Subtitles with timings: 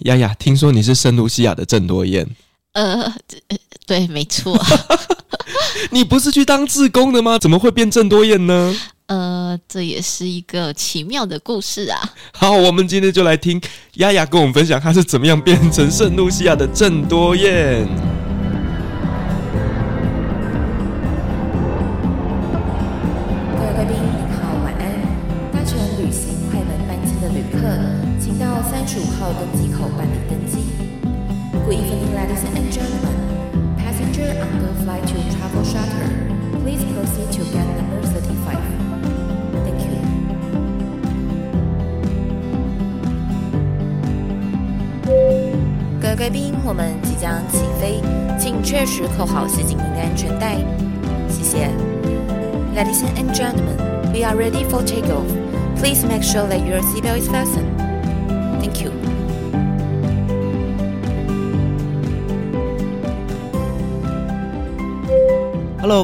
[0.00, 2.26] 亚亚，听说你是圣露西亚的郑多燕？
[2.72, 3.12] 呃，
[3.86, 4.58] 对，没错。
[5.90, 7.38] 你不是去当志工的吗？
[7.38, 8.76] 怎么会变郑多燕呢？
[9.06, 11.98] 呃，这也是一个奇妙的故事啊。
[12.32, 13.60] 好，我们今天就来听
[13.94, 17.86] 丫丫跟我们分享，她是怎么样变成圣露西亚的郑多燕。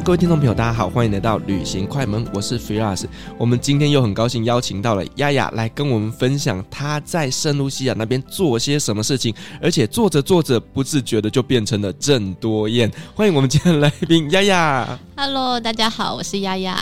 [0.07, 3.03] 各位听众朋友，大家好，欢迎来到旅行快门，我是 Firas。
[3.37, 12.89] 我们今天又很高兴邀请到了丫丫来跟我们分享她在圣露西亚那边做些什么事情，而且做着做着不自觉的就变成了郑多燕。
[13.13, 14.97] 欢迎我们今天的来宾丫丫。
[15.19, 16.77] Hello，大家好，我是丫丫。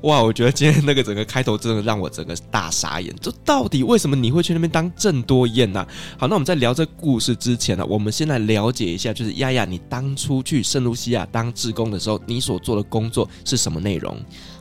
[0.00, 3.14] 哇，我觉得今天那个整个开头真的让我整个大傻眼。
[3.20, 5.86] 这到底为什么你会去那边当郑多燕呢？
[6.18, 14.20] 好，那我们在聊这故事之前呢，我们先来了解一下，就是丫丫，你当初去圣卢西亚当志工的时候，你所做的工作是什么内容？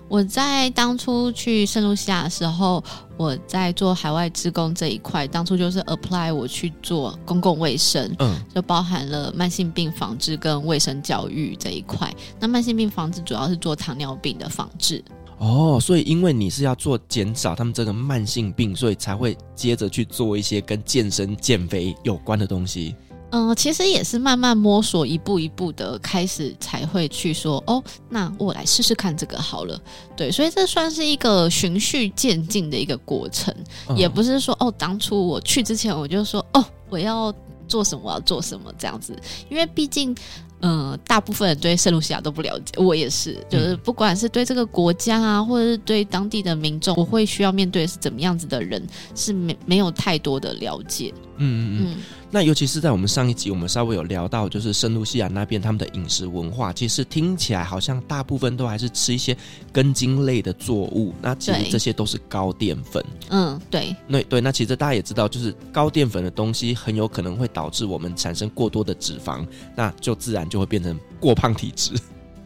[0.09, 2.83] 我在当初去圣露西亚的时候，
[3.17, 12.11] 我在做海外职工这一块，当初就是 apply 我去做公共卫生，嗯，就包含了慢性病防治跟卫生教育这一块。
[12.39, 15.03] 那慢性病防治主要是做糖尿病的防治。
[15.39, 22.95] 哦，所以因为你是要做减少他们这个慢性病，所以才会接着去做一些跟健身减肥有关的东西。
[23.29, 29.79] 嗯，其实也是慢慢摸索，一步一步的开始才会去说哦，那我来试试看这个好了。
[30.15, 33.53] 对，所以这算是一个循序渐进的一个过程，
[33.89, 37.33] 嗯、也不是说哦，当初我去之前我就说哦，我要
[37.67, 39.13] 做什么，我要做什么这样子。
[39.49, 40.15] 因为毕竟，
[40.61, 48.81] 嗯、呃，大部分人对圣露西亚都不了解，我也是，就是不管是对这个国家啊，或者是对当地的民众，我会需要面对的是怎么样子的人，
[49.15, 51.13] 是没没有太多的了解。
[51.35, 51.97] 嗯嗯嗯。
[52.29, 59.35] 那尤其是在我们上一集，我们稍微有聊到，就是圣露西亚那边他们的饮食文化，其实听起来好像大部分都还是吃一些
[59.71, 61.13] 根茎类的作物。
[61.21, 63.03] 那其实这些都是高淀粉。
[63.29, 63.95] 嗯，对。
[64.07, 69.45] 那对，那其实大家也知道，就是高淀粉的东西很有可能会导致我们产生过多的脂肪，
[69.75, 71.93] 那就自然就会变成过胖体质。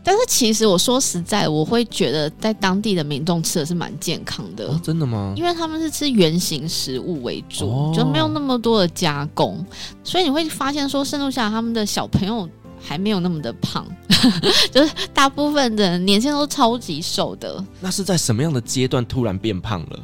[0.04, 4.68] 但是其实我说实在，我会觉得在当地的民众吃的是蛮健康的。
[4.68, 5.34] 哦，真的吗？
[5.38, 9.64] 因为他们是吃原形食物为主，哦，就没有那么多的加工，
[10.04, 12.50] 所以你会发现说，圣露西亚他们的小朋友
[12.82, 13.86] 还没有那么的胖，
[14.72, 17.64] 就是大部分的年轻人都超级瘦的。
[17.80, 20.00] 那是在什么样的阶段突然变胖了？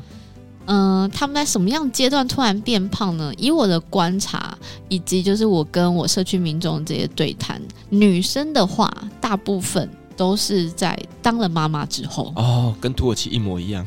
[0.67, 3.33] 嗯、呃，他们在什么样阶段突然变胖呢？
[3.37, 4.57] 以我的观察，
[4.87, 12.31] 以及就是我跟我社区民众这些对谈，女生的话，大部分都是在当了妈妈之后。
[12.35, 13.85] 哦，跟土耳其一模一样。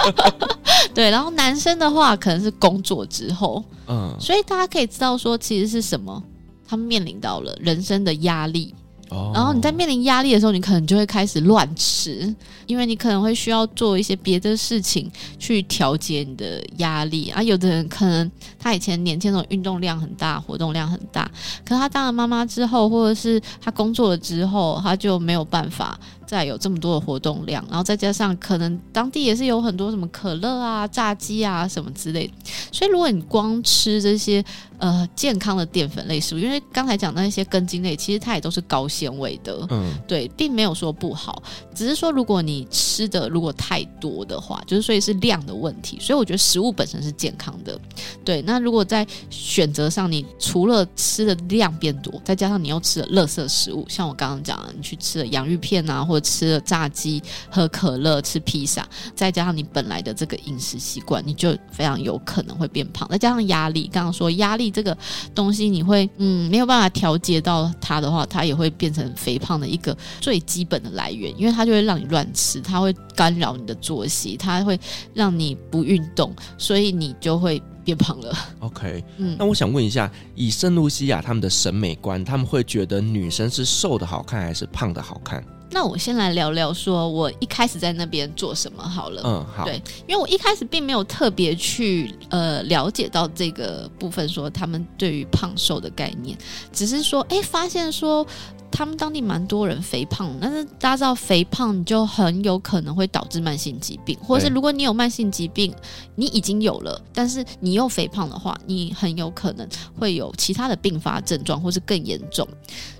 [0.94, 3.62] 对，然后男生的话，可能是工作之后。
[3.88, 6.22] 嗯，所以大家可以知道说，其实是什么？
[6.68, 8.74] 他们面临到了人生的压力。
[9.08, 12.34] 然后你在面临压力的时候，你可能就会开始乱吃，
[12.66, 17.42] 因为你可能会需要做一些别的事情去调节你的压力啊。
[17.42, 21.30] 有的人可能他以前年轻的时候运动量很大，活动量很大，
[21.64, 25.98] 可他当了妈妈之后，或者是他工作了之后，他就没有办法。
[26.26, 32.32] 再有这么多的活动量，然后再加上可能当地也是有很多什么可乐啊、炸鸡啊什么之类的，
[32.72, 34.44] 所以如果你光吃这些
[34.78, 41.42] 呃健康的淀粉类食物，因为刚才讲那些根茎类，其实它也都是高纤维的，嗯，对，并没有说不好，
[41.74, 45.98] 只是说如果你吃的如果太多的话，就是所以是量的问题。
[46.00, 47.78] 所以我觉得食物本身是健康的，
[48.24, 48.42] 对。
[48.42, 63.08] 那如果在选择上，你除了吃的量变多，再加上你又吃了垃圾食物，像我刚刚讲的，你去吃了洋芋片啊，或吃了炸鸡、喝可乐、吃披萨，再加上你本来的这个饮食习惯，你就非常有可能会变胖。
[63.08, 64.96] 再加上压力，刚刚说压力这个
[65.34, 74.78] 东西，你会嗯没有办法调节到它的话，它也会变成肥胖的一个最基本的来源，因为它就会让你乱吃，它会干扰你的作息，它会
[75.14, 78.36] 让你不运动，所以你就会变胖了。
[78.60, 85.42] OK，嗯，那我想问一下，以圣露西亚他们的审美观，他们会觉得女生是瘦的好看还是胖的好看？
[85.70, 89.22] 那我先来聊聊，说我一开始在那边做什么好了。
[89.24, 89.64] 嗯，好。
[89.64, 96.36] 对，因为我一开始并没有特别去呃了解到这个部分，说他们对于胖瘦的概念，
[96.72, 98.26] 只是说，哎，发现说。
[98.70, 105.74] 他们当地蛮多人肥胖，但是大家知道肥胖你就很有可能会导致慢性疾病，或者是如果你有慢性疾病，
[106.14, 109.66] 你已经有了，但是你又肥胖的话，你很有可能
[109.98, 112.46] 会有其他的并发症状，或是更严重。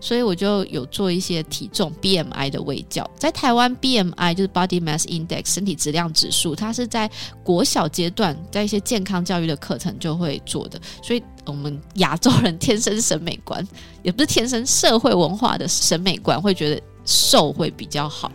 [0.01, 7.11] 所以我就有做一些体重 BMI 的微教，在台湾 BMI 就是 Body Mass Index 身体质量指数，它是在
[7.45, 11.23] 国小阶段在一些健康教育的课程就会做的，所以。
[11.47, 13.67] 我们亚洲人天生审美观，
[14.03, 18.31] 也不是天生社会文化的审美观，会觉得瘦会比较好，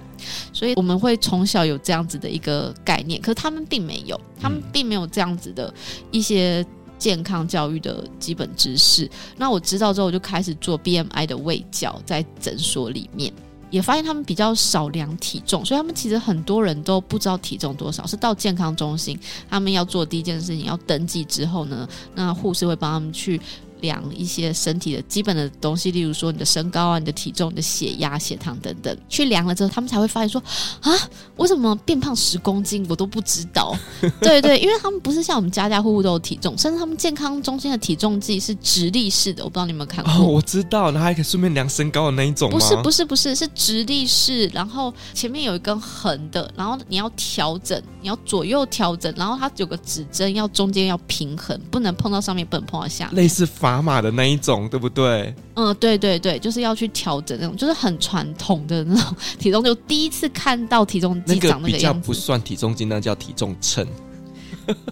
[0.54, 3.22] 所以我们会从小有这样子的一个概念。
[3.22, 5.74] 可是他们并没有，他们并没有这样子的
[6.10, 6.66] 一些
[6.98, 9.10] 健康教育的基本知识。
[9.38, 13.34] 那我知道之后，我就开始做 BMI 的卫教，在诊所里面。
[13.72, 18.06] 也发现他们比较少量体重，所以他们其实很多人都不知道体重多少。
[18.06, 19.20] 是到健康中心，
[19.50, 23.42] 他们要做第一件事情，要登记之后呢，那护士会帮他们去。
[23.82, 30.42] 量一些身体的基本的东西，例如说你的身高啊、你的体重、你的血压、血糖等等，去量了之后，他们才会发现说
[30.82, 30.92] 啊，
[31.36, 33.76] 我怎么变胖十公斤我都不知道？
[34.22, 40.14] 对对，因为他们不是像我们家家户户都有体重，甚至他们健康中心的体重计是直立式的，我不知道你有没有看过？
[40.14, 42.58] 哦，我知道，然后还可以顺便量身高的那一种吗？
[42.58, 55.34] 不是不是不是，是直立式，然后前面有一根横的，然后你要调整，你要左右调整，然后它有个指针，要中间要平衡，不能碰到上面，不能碰到下面，类似砝码的那一种，对不对？
[55.56, 59.64] 嗯，对对对，就是要去调整那种，就是很传统的那种体重。
[59.64, 63.88] 就第一次看到体重机长那个样子，那个比较不算体重机，那叫体重秤。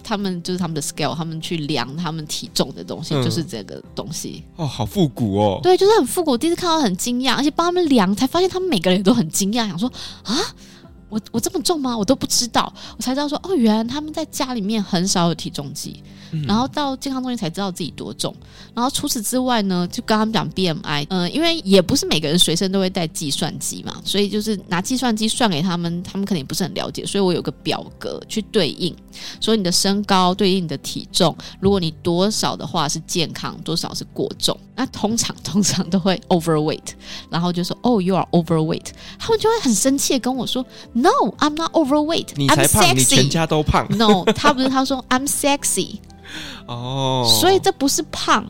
[0.02, 4.42] 他们就是他们的 scale，他们去量他们体重的东西，嗯、就是这个东西。
[4.56, 5.60] 哦，好复古哦。
[5.62, 6.36] 对，就是很复古。
[6.36, 9.90] 第一次看到很惊讶，而且帮他们量，才发现他们每个人都很惊讶，想说
[10.24, 10.36] 啊。
[11.10, 11.96] 我我这么重吗？
[11.96, 18.34] 我都不知道，我才知道说哦，原来他们在家里面很少有体重计，嗯、然后到健康中心才知道自己多重。
[18.74, 28.94] 然后除此之外呢，就跟他们讲 BMI，嗯、呃，因为也不是每个人随身都会带计算机嘛，所以就是拿计算机算给他们，他们肯定不是很了解，所以我有个表格去对应，
[29.40, 36.92] 说你的身高对应你的体重，如果你多少的话是健康，多少是过重，那通常 通常都会 overweight，
[37.28, 38.86] 然后就说哦，you are overweight，
[39.18, 40.64] 他们就会很生气的跟我说。
[41.00, 42.28] No, I'm not overweight.
[42.36, 42.94] 你才胖，I'm sexy.
[42.94, 43.86] 你全家都胖。
[43.96, 45.98] No，他不是，他说 I'm sexy。
[46.66, 48.46] 哦，所以这不是胖。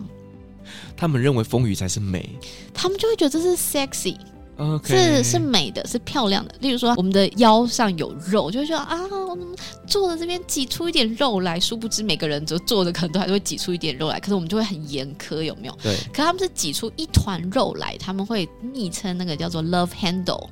[0.97, 2.29] 他们认为丰腴才是美，
[2.75, 4.17] 他们就会觉得这是 sexy。
[4.59, 4.89] Okay.
[4.89, 6.55] 是是美的，是漂亮的。
[6.61, 9.47] 例如说，我们的腰上有肉，就会觉得啊，我们
[9.87, 11.59] 坐的这边挤出一点肉来。
[11.59, 15.75] 殊不知，每个人就坐的可能都还是会挤出一点肉来，可是我们就会很严苛，有没有？
[15.83, 15.97] 对。
[16.13, 20.47] 可他们是挤出一团肉来，他们会昵称那个叫做 love handle，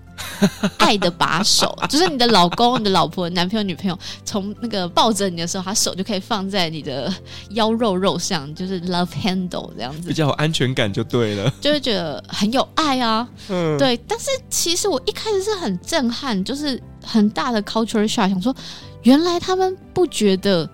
[0.79, 7.12] 爱的把手， 就是你的老公、你的老婆、男朋友、女朋友从那个抱着你的时候，他手就可以放在你的
[7.50, 13.29] 腰肉肉上，就是 love handle 这样子，比较有安全感就对了，就会觉得很有爱啊。
[13.49, 13.97] 嗯，对。
[14.09, 18.55] 但是其实我一开始是很震撼，就是很大的 culture shock，想说
[19.03, 20.69] 原来他们不觉得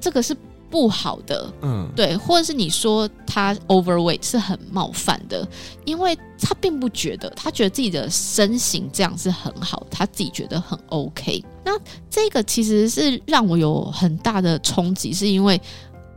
[0.00, 0.36] 这个是
[0.70, 5.46] 不好的，嗯，对，或者是你说他 overweight 是很冒犯的，
[5.84, 11.44] 因为他并不觉得，他觉得自己的身形这样是很好，他自己觉得很 OK。
[11.64, 11.72] 那
[12.08, 15.60] 这个其实是让我有很大的冲击，是因为。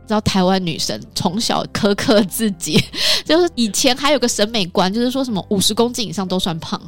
[0.06, 2.78] 知道台湾女生从小苛刻自己，
[3.24, 6.78] 就是以前还有个审美观，就是说什么五十公斤以上都算胖。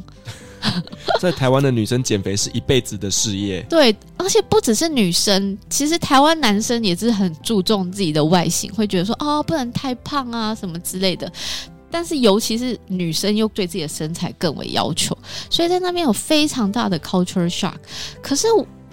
[1.19, 3.61] 在台湾的女生减肥是一辈子的事业。
[3.69, 11.31] 对，而且不只是女生，其实台湾男生也是很注重自己的外形，会觉得说哦，不能太胖啊什么之类的。
[11.89, 15.17] 但是尤其是女生又对自己的身材更为要求，
[15.49, 17.75] 所以在那边有非常大的 culture shock。
[18.21, 18.47] 可是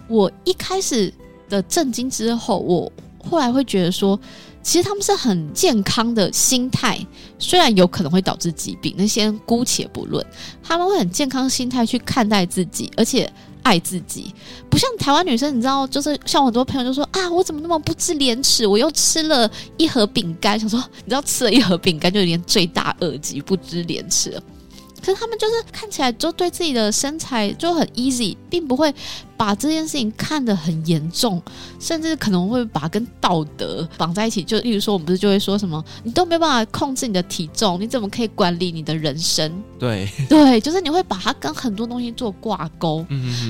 [0.08, 1.12] 我一开始
[1.48, 2.90] 的震惊之后，我。
[3.26, 4.20] 后来会觉得说，
[4.64, 6.98] 其实他们是很健康的心态，
[7.38, 10.24] 虽然有可能会导致疾病，那先姑且不论。
[10.62, 13.30] 他们会很健康心态去看待自己，而且
[13.62, 14.34] 爱自己，
[14.70, 18.66] 不像台湾女生，你知道，就是像我很多朋友就说啊，我怎么那么不知廉耻？
[18.66, 24.42] 我又吃了一盒饼干，想说你知道吃了一盒饼干就有点罪大恶极，不知廉耻了。
[25.04, 28.92] 可是他们就是看起来就对自己的身材就很 easy，并不会
[29.36, 31.42] 把这件事情看得很严重，
[31.78, 34.42] 甚至可能会把跟道德绑在一起。
[34.42, 39.52] 就例如说，我们不是就会说什么，你都没办法控制你的体重，你怎么可以管理你的人生？
[39.78, 43.04] 对对，就是你会把它跟很多东西做挂钩，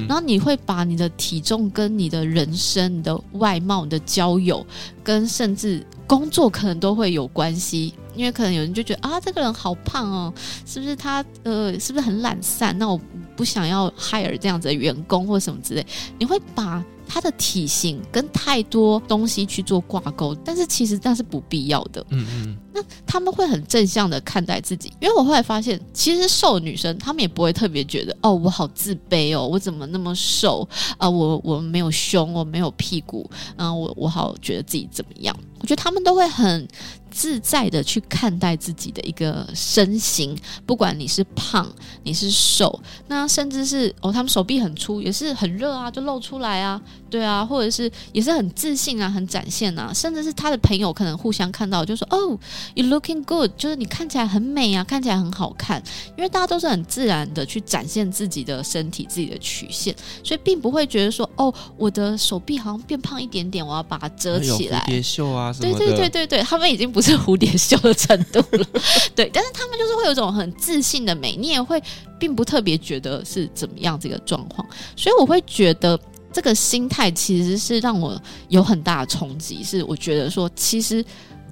[0.08, 4.66] 然后你会把你的体重跟你的人生、你的外貌、你的交友，
[5.04, 7.94] 跟甚至工作可能都会有关系。
[8.14, 10.32] 因为可能有人就觉得啊，这个人好胖哦，
[10.64, 12.76] 是不是他呃，是不是很懒散？
[12.78, 13.00] 那我
[13.34, 15.86] 不想要海尔这样子的员工或什么之类，
[16.18, 16.84] 你会把。
[17.06, 22.04] 他的体型跟太多东西去做挂钩，但是其实那是不必要的。
[22.08, 31.08] 嗯嗯，那他们会很正向的看待自己，因为我后来发现，其实瘦女生她们也不会特别觉得哦，我好自卑哦，我怎么那么瘦啊？
[31.08, 35.34] 我我没有胸，我没有屁股，嗯我我好觉得自己怎么样？
[35.60, 36.68] 我觉得他们都会很。
[37.14, 41.64] 自在的去看待自己的一个身形，不管你是胖，
[42.02, 52.36] 你是瘦，那甚至是哦，他们手臂很粗，也是很热啊，就露出来啊，对啊，或者是也是很自信啊，很展现啊，甚至是他的朋友可能互相看到就说哦
[52.74, 55.80] ，you looking good，就是你看起来很美啊，看起来很好看，
[56.16, 59.94] 因为大家都是很自然的去展现自己的身体、自己的曲线，
[60.24, 67.04] 所以并不会觉得说哦，我的手臂好像变胖一点点，我要把它遮起来，蝴蝶袖啊什么的，对对对对对，他们已经不。
[67.04, 68.66] 是蝴蝶袖的程度了，
[69.14, 71.78] 对，但是他们就是会有一种很自信的美，你也会
[72.18, 74.66] 并不特别觉得是怎么样这个状况，
[74.96, 76.00] 所以我会觉得
[76.32, 78.18] 这个心态其实是让我
[78.48, 81.04] 有很大的冲击，是我觉得说其实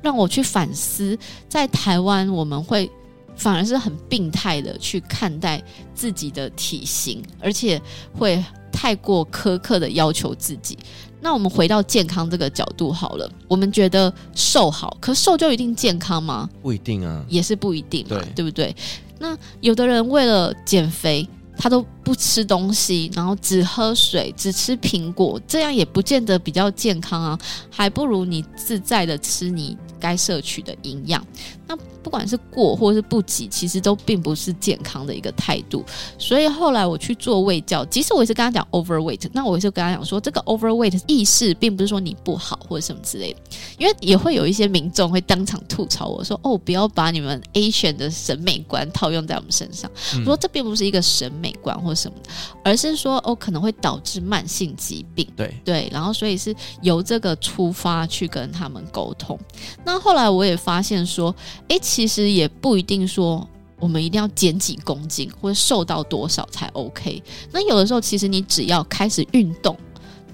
[0.03, 1.17] 让我去反思，
[1.49, 2.91] 在台湾我们会
[3.37, 5.63] 反而是很病态的去看待
[5.95, 7.81] 自己的体型，而且
[8.13, 10.77] 会太过苛刻的要求自己。
[11.21, 16.51] 那我们回到健康这个角度好了，我们觉得瘦好，可瘦就一定健康吗？
[16.61, 18.75] 不一定啊，也是不一定嘛，对，对不对？
[19.21, 21.25] 那有的人为了减肥，
[21.57, 27.39] 他都不吃东西，然后只喝水，只吃苹果，这样也不见得比较健康啊，
[27.71, 31.25] 还不如你自在的吃你该摄取的营养。
[31.69, 35.85] 那不管是过或是不及，其实都并不是健康的一个态度。
[36.19, 43.41] 所以后来我去做胃教，即使我也是跟他讲 overweight，那我也是跟他讲说，这个 overweight 意识并不是说你不好或者什么之类的，
[43.79, 49.91] 因为也会有一些民众会当场吐槽我说，哦，不要把你们 Asian 的审美观套用在我们身上。
[50.15, 52.17] 嗯、我说这并不是一个审美观或什么，
[52.65, 55.27] 而是说哦，可能会导致慢性疾病。
[55.37, 59.39] 对对，然后所以是由这个出发去跟他们沟通。
[59.85, 61.35] 那后来我也发现说，
[61.69, 63.47] 诶，其实也不一定说
[63.79, 67.23] 我们一定要减几公斤或者瘦到多少才 OK。
[67.51, 69.77] 那有的时候，其实你只要开始运动，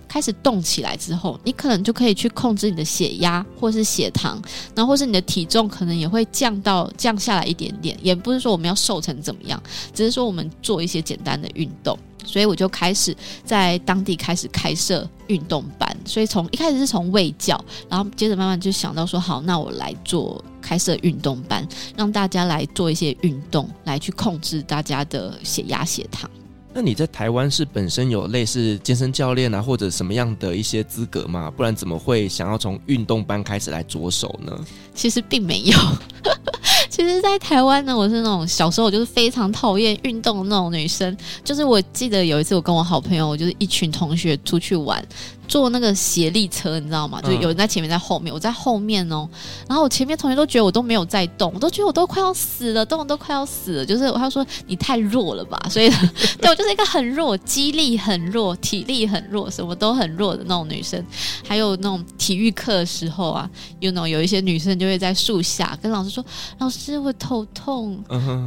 [0.07, 4.41] 开始动起来之后，你可能就可以去控制你的血压或是血糖，
[4.73, 7.99] 然后或是你的体重可能也会降到降下来一点点。
[8.00, 9.61] 也不是说我们要瘦成怎么样，
[9.93, 11.99] 只是说我们做一些简单的运动。
[12.25, 26.31] 所以我就开始在当地开始开设运动班，所以从一开始是从卫教，然后接着慢慢就想到说，好，那我来做开设运动班，让大家来做一些运动，来去控制大家的血压、血糖。
[26.75, 31.51] 那你在台湾是本身有类似健身教练啊，或者什么样的一些资格吗？
[31.51, 34.53] 不然怎么会想要从运动班开始来着手呢？
[34.95, 35.77] 其实并没有。
[36.91, 41.17] 其实，在台湾呢，我是那种小时候我就是非常讨厌运动的那种女生。
[41.45, 45.05] 就是我记得有一次，我跟我好朋友，我就是一群同学出去玩。
[45.49, 47.21] 坐那个协力车，你知道吗？
[47.23, 49.26] 就有人在前面，在后面，我在后面哦。
[49.67, 53.87] 然后我前面同学都觉得我都没有在动，我都觉得我都快要死了，动都快要死了。
[53.87, 55.88] 就是他说你太弱了吧，所以
[56.38, 61.02] 对我就是一个很弱，肌力很弱，体力很弱，什么都很弱的那种女生。
[61.47, 63.49] 还有那种体育课的时候啊
[63.81, 66.23] ，you know，有一些女生就会在树下跟老师说
[66.61, 67.99] ：“老师，我头痛。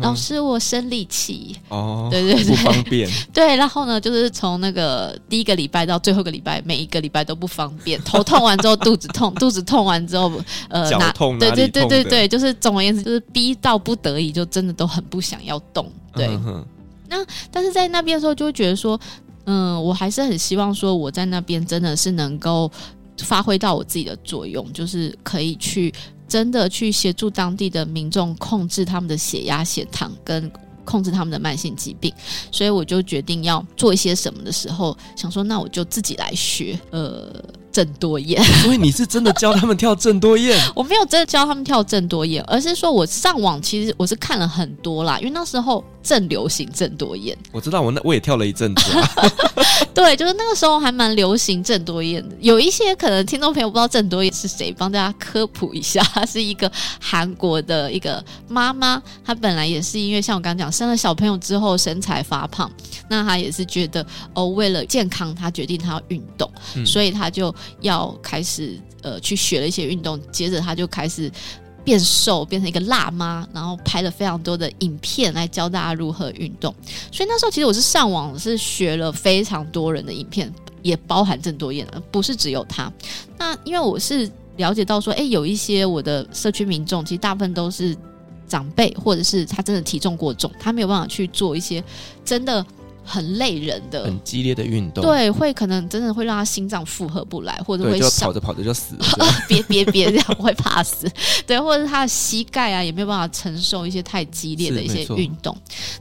[0.04, 3.10] 老师，我生理期。”哦，对对对，不方便。
[3.34, 6.91] 对，然后呢，就是从那个第一个礼拜到最后一个礼拜，每一。
[6.92, 10.30] 一个礼拜都不方便，头痛完之后肚子痛， 肚子痛完之后
[10.68, 15.90] 呃，脚痛，对对对对对，就是总而言之，就是逼到不得已，就真的都很不想要动。
[16.14, 16.66] 对，嗯、
[17.08, 19.00] 那但是在那边的时候，就会觉得说，
[19.46, 22.70] 嗯，我还是很希望说，我在那边真的是能够
[23.20, 25.94] 发挥到我自己的作用，就是可以去
[26.28, 30.52] 真的去协助当地的民众控制他们的血压、血糖跟。
[30.86, 32.14] 控制他们的慢性疾病，
[32.52, 37.34] 所以我就决定要做一些什么的时候，想说那我就自己来学，呃。
[37.72, 40.60] 郑多燕， 所以你是真的教他们跳郑多燕？
[40.76, 47.38] 我没有真的教他们跳郑多燕，而是说我上网其实我是看了很多啦，因为那时候正流行郑多燕。
[47.52, 49.08] 我知道，我那我也跳了一阵子啊。
[49.94, 52.36] 对，就是那个时候还蛮流行郑多燕的。
[52.40, 62.72] 有一些可能听众朋友不知道郑多燕是谁，帮大家科普一下，她是一个韩国的一个妈妈，她本来也是因为像我刚刚讲生了小朋友之后身材发胖，
[63.10, 67.54] 那她也是觉得哦，为了健康，她决定她要运动，嗯、所以她就。
[67.82, 71.32] 要开始呃去学了一些运动，接着他就开始
[71.84, 76.74] 变瘦，变成一个辣妈，然后拍了非常多的影片来教大家如何运动。
[77.12, 82.92] 所以那时候其实我是上网是学了非常多人的影片，也包含郑多燕，不是只有她。
[83.38, 87.96] 那因为我是了解到说，诶，有一些我的社区民众，其实大部分都是
[88.48, 91.84] 长辈，或者是他真的体重过重，他没有办法去做一些
[92.24, 92.66] 真的。
[93.12, 99.06] 很累人的、很激烈的运动，对，会可能真的会让他心脏负荷不来，或者会就跑着跑着就死了。
[99.50, 101.12] 别别别，这样我会怕死。
[101.46, 105.54] 对，或者是他的膝盖啊，也没有办法承受一些太激烈的一些运动。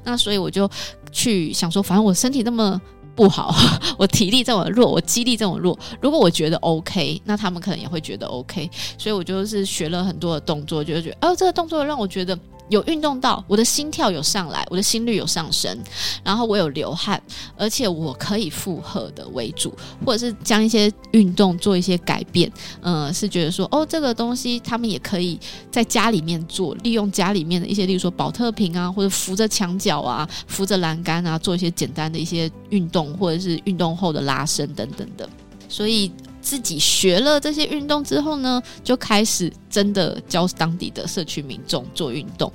[0.05, 0.71] 那所以我就
[1.11, 2.81] 去想说，反正我身体那么
[3.17, 3.53] 不好，
[3.99, 8.71] 我体力这么弱，我肌力这么弱，如果我觉得 OK，那他们可能也会觉得 OK。
[8.97, 12.39] 所以我就是学了很多的动作，就觉得哦，这个动作让我觉得。
[12.71, 15.77] 有运动到，我的心跳有上来，我的心率有上升，
[16.25, 17.21] 然后我有流汗，
[17.57, 19.75] 而且我可以负荷的为主，
[20.07, 22.51] 或者是将一些运动做一些改变，
[22.81, 25.39] 呃，是觉得说，哦，这个东西他们也可以
[25.71, 35.29] 在家里面做，利用家里面的一些，例如说保特瓶啊，或者扶着墙角啊，扶着栏杆啊，做一些简单的一些运动，或者是运动后的拉伸等等的，
[35.69, 36.11] 所以。
[36.41, 42.53] 自己学了这些运动之后呢，就开始真的教当地的社区民众做运动。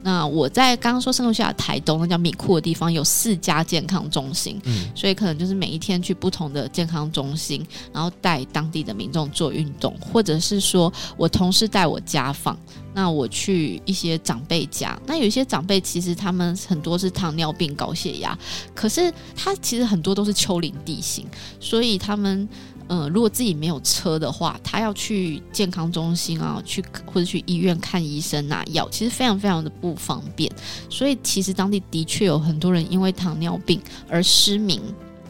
[0.00, 12.56] 那我在刚刚说圣露西亚台东那叫米库的地方有四家健康中心，嗯，所以可能就是每一天去不同的健康中心，然后带当地的民众做运动，或者是说我同事带我家访，
[12.94, 18.38] 那我去一些长辈家，那有一些长辈其实他们很多是糖尿病、高血压，
[18.76, 21.26] 可是他其实很多都是丘陵地形，
[21.58, 22.48] 所以他们。
[22.88, 30.50] 嗯、如果自己没有车的话，他要去健康中心啊，去或者去医院看医生拿药，其实非常非常的不方便。
[30.88, 34.80] 所以，其实当地的确有很多人因为糖尿病而失明，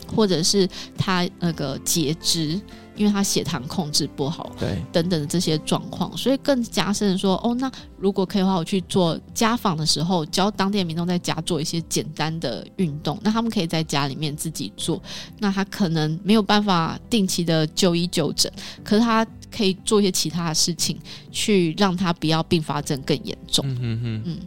[0.06, 2.60] 或者是他那个截肢。
[2.98, 15.00] 因为他血糖控制不好，对，等等的这些状况，所以更加深的说，哦，那如果可以的话，我去做家访的时候，教当地的民众在家做一些简单的运动，那他们可以在家里面自己做，
[15.38, 18.52] 那他可能没有办法定期的就医就诊，
[18.82, 20.98] 可是他可以做一些其他的事情，
[21.30, 23.64] 去让他不要并发症更严重。
[23.66, 24.38] 嗯哼哼，嗯，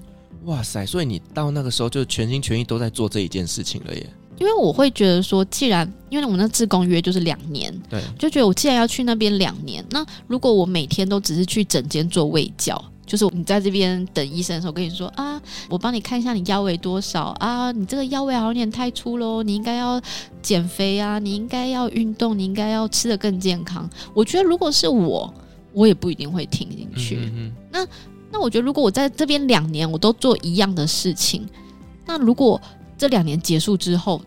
[0.44, 4.06] 哇塞，所以你到那个时候就全心全意都在做这一件事情了耶。
[4.38, 20.02] 因为我会觉得说，既然因为我们那自工约就是两年，对，就觉得我既然要去那边两年，那如果我每天都只是去诊间做胃教，就是你在这边等医生的时候跟你说啊，我帮你看一下你腰围多少啊，你这个腰围好像有点太粗喽，你应该要
[20.42, 23.88] 减肥啊，你应该要运动，你应该要吃的更健康。
[24.14, 25.32] 我觉得如果是我，
[25.74, 27.18] 我也不一定会听进去。
[27.18, 27.88] 嗯嗯，那
[28.32, 31.48] 那我觉得如果我在这边两年我都做一样的事情，
[32.06, 32.60] 那如果
[32.98, 34.22] 这两年结束之后，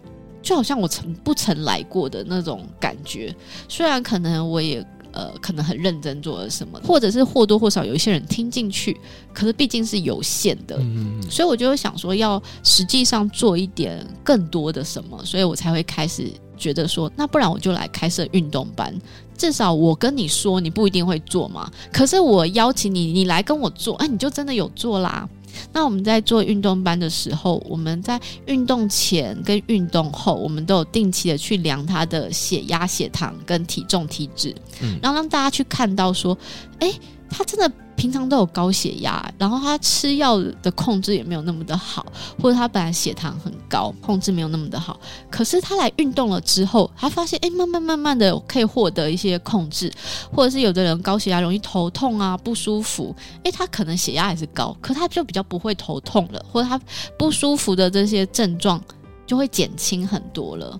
[0.44, 3.35] 就好像我曾不曾来过的那种感觉。
[3.68, 8.96] 虽然可能我也呃，可能很认真做了什么，或者是或多或少有一些人听进去，
[9.33, 18.92] 可是毕竟是有限的，嗯，所以我就会想说，要实际上做一点更多的什么，所以我才会开始觉得说，那不然我就来开设运动班。
[19.38, 25.28] 至少我跟你说，你不一定会做嘛，可是我邀请你，你来跟我做，哎，你就真的有做啦。
[25.72, 36.36] 那我们在做运动班的时候，我们在运动前跟运动后，我们都有定期的去量他的血压、血糖跟体重、体脂，嗯，然后让大家去看到说，
[36.78, 36.92] 哎。
[37.36, 42.04] 他真的平常都有高血压，然后他吃药的控制也没有那么的好，
[42.40, 44.98] 或者他本来血糖很高，控制没有那么的好。
[45.30, 49.92] 可是他来运动了之后，他发现，哎，慢慢慢慢的可以获得一些控制，
[50.33, 56.80] 或者是有的人高血压容易头痛啊，不舒服，哎，他可能血压还是高，可他就比较不会头痛了，或者他
[57.18, 58.83] 不舒服的这些症状
[59.26, 60.78] 就会减轻很多了。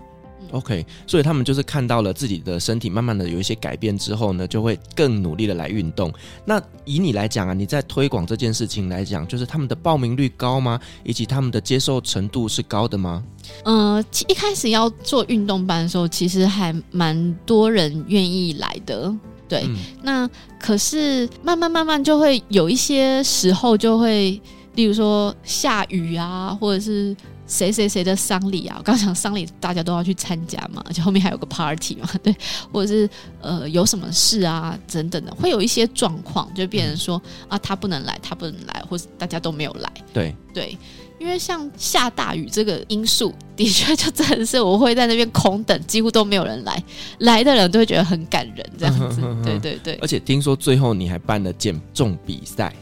[0.50, 6.12] OK，所以他们就是看到了自己的身体慢慢的有一些改变之后呢，就会更努力的来运动。
[6.44, 10.78] 那以你来讲啊，你在推广这件事情来讲，就是他们的报名率高吗？
[11.02, 13.24] 以及他们的接受程度是高的吗？
[13.64, 19.12] 呃，一开始要做运动班的时候，其实还蛮多人愿意来的。
[19.48, 20.30] 对，嗯、那
[20.61, 24.40] 可是慢慢慢慢就会有一些时候就会，
[24.76, 27.16] 例如说下雨啊，或者是。
[27.46, 28.76] 谁谁谁的丧礼啊？
[28.78, 32.35] 我刚讲丧礼，大家都要去参加嘛，而且后面还有个 party 嘛，对，
[32.72, 33.09] 或者是
[33.40, 39.92] 呃有什么事啊等等的，会有一些状况，就变成说、嗯、啊他不能来，他不能来，或是大家都没有来。
[40.12, 40.78] 对对，
[41.18, 46.83] 因为像下大雨这个因素，的确就真的是我会在那边空等，几乎都没有人来，
[47.18, 49.20] 来的人都会觉得很感人这样子。
[49.24, 52.74] 嗯、对对对，而且听说最后你还办了减重比赛。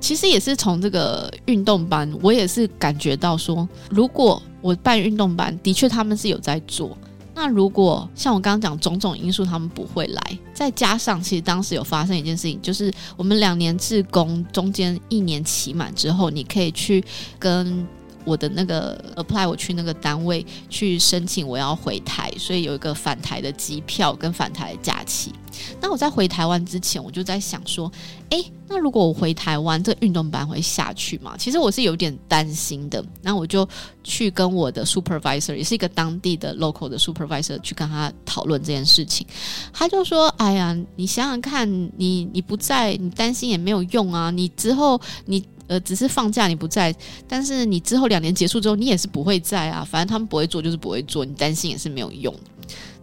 [0.00, 6.96] 其实也是从这个运动班，我也是感觉到说，如果我办运动班，的确他们是有在做。
[7.32, 17.02] 那如果像我刚刚讲种种因素，他们不会来，再加上其实当时有发生一件事情，就是我们两年志工中间一年期满之后，你可以去
[17.38, 17.86] 跟
[18.26, 25.32] 我的那个 apply，我去那个单位去申请我要回台，所以有一个返台的机票跟返台的假期。
[25.80, 27.90] 那我在回台湾之前，我就在想说，
[28.30, 31.34] 诶，那如果我回台湾，这运动班会下去吗？
[31.36, 33.04] 其实我是有点担心的。
[33.22, 33.68] 那我就
[34.04, 39.26] 去跟我的 supervisor，也是一个当地的 local 的 supervisor，去跟他讨论这件事情。
[39.72, 44.30] 他就说：“哎呀，你想想看，你你不在，你担心也没有用啊。
[44.30, 46.94] 你之后你呃只是放假你不在，
[47.26, 49.84] 但是你之后两年结束之后，你也是不会在啊。
[49.84, 52.32] 反正他们不会做就是不会做，你担心也是没有用。”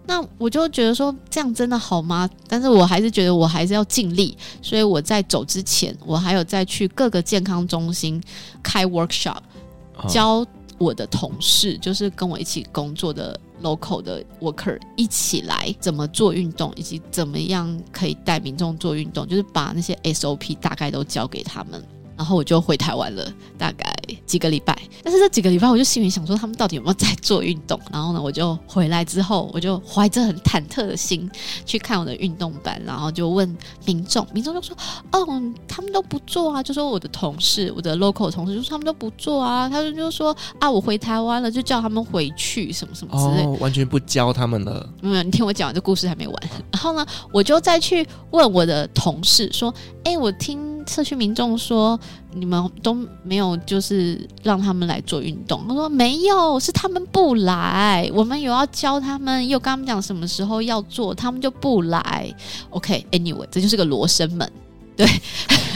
[0.07, 2.29] 那我就觉得说，这样真的好吗？
[2.47, 8.21] 但是我还是觉得我还是要尽力，所以我在走之前，我还有再去各个健康中心
[8.63, 9.39] 开 workshop，
[10.07, 10.45] 教
[10.77, 21.83] 我的同事，就是跟我一起工作的 local 的 worker 一起来怎么做运动，以及怎么样可以带民众做运动，就是把那些 SOP 大概都教给他们。
[22.17, 24.77] 然后我就回台湾了，大概几个礼拜。
[25.03, 27.79] 但是这几个礼拜，我就心里想说，他们到底有没有在做运动？
[27.91, 31.29] 然后呢，我就回来之后，我就怀着很忐忑的心
[31.65, 34.75] 去看我的运动班，然后就问民众，民众就说
[35.13, 35.25] ：“哦，
[35.67, 39.69] 他们都不做啊。”就说我的同事，我的 local 同事就说他们都不做啊。
[39.69, 44.89] 他们就说：“啊，我回台湾了，就叫他们回去，什么什么之类。”哦，完全不教他们了。
[45.03, 46.49] 嗯，你听我讲完，这故事还没完。
[46.71, 51.99] 然后呢，我就再去问我的同事说：“哎，我听。”社区民众说
[52.33, 58.09] ：“你们都没有，就是让他们来做运动。”他说：“没有，是他们不来。
[58.13, 62.33] 我们有要教他们，又跟他们讲什么时候要做，他们就不来。”
[62.71, 64.51] OK，Anyway，这就是个罗生门。
[64.95, 65.07] 对，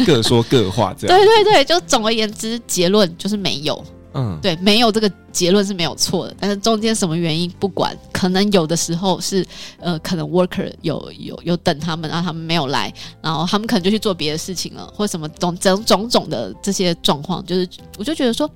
[0.06, 1.16] 各说各话，这样。
[1.20, 3.84] 对对对，就总而言之，结论就是没有。
[4.14, 9.46] 嗯，对，没有这个结论是没有错的，但是中间什么原因不管，可能有的时候是
[9.80, 18.50] 呃，可能 worker 有有有等他们，然后他们没有来，然后他们可能就去做别的事情了，或什么种种种种的这些状况，就是我就觉得说，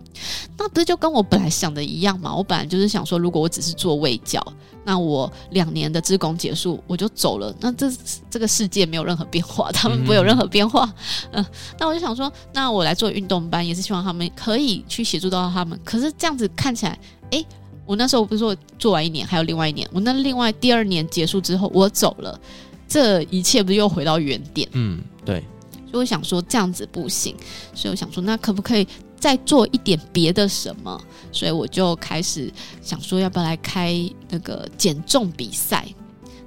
[0.58, 2.36] 那不是就跟我本来想的一样嘛？
[2.36, 4.46] 我本来就是想说，如果我只是做位教。
[4.86, 7.54] 那我两年的职工结束，我就走了。
[7.60, 7.92] 那这
[8.30, 10.88] 这个世界没有任何变化，他们不会有任何变化。
[11.32, 15.78] 嗯、呃，那我就想说，那我来做运动班，也是希望他们可以去协助到他们。
[15.84, 16.98] 可是这样子看起来，
[17.32, 17.46] 诶，
[17.86, 19.90] 我那时候不是说做完一年，还有另外一年。
[19.92, 22.40] 我那另外第二年结束之后，我走了，
[22.88, 24.70] 这一切不是又回到原点？
[24.74, 25.44] 嗯，对。
[25.92, 27.36] 所以我想说这样子不行，
[27.74, 28.88] 所以我想说，那可不可以？
[29.20, 31.02] 再做一点别的什么，
[31.32, 32.52] 所以我就开始
[32.82, 33.98] 想说，要不要来开
[34.30, 35.88] 那个减重比赛？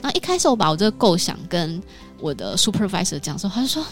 [0.00, 1.82] 那一开始我把我这个构想跟
[2.20, 3.84] 我的 supervisor 讲说，他就说：“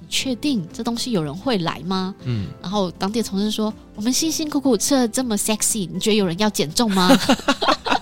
[0.00, 7.10] 你确定这东西有人会来吗？”嗯，然后当地的同事说：“我们辛辛苦苦吃了这么 sexy，你觉得有人要减重吗？”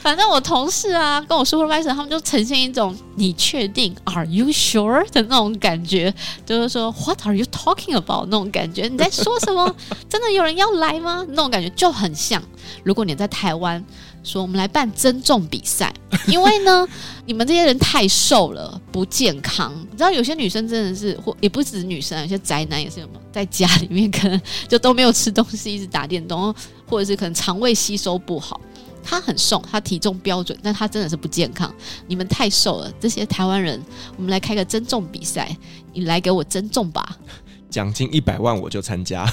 [0.00, 6.12] 反正我同事啊，跟我 supervisor 他们就呈现一种“你确定？Are you sure？” 的那种感觉，
[6.46, 9.74] 就是说 “What are you talking about？” 那种感觉，你在说什么？
[10.08, 11.24] 真的有人要来吗？
[11.28, 12.42] 那种感觉就很像，
[12.82, 13.84] 如果你在台湾
[14.24, 15.92] 说我们来办增重比赛，
[16.26, 16.88] 因为呢，
[17.26, 19.70] 你们这些人太瘦了，不健康。
[19.90, 26.54] 你知道有些女生真的是，或也不只是女生，有些宅男也是有没有，在家里面可能就都没有吃东西，一直打电动，
[26.88, 28.58] 或者是可能肠胃吸收不好。
[29.02, 31.72] 他很瘦，他体重标准，但他真的是不健康。
[32.06, 33.80] 你们太瘦了，这些台湾人，
[34.16, 35.56] 我们来开个增重比赛，
[35.92, 37.16] 你来给我增重吧，
[37.70, 39.26] 奖金一百万我就参加，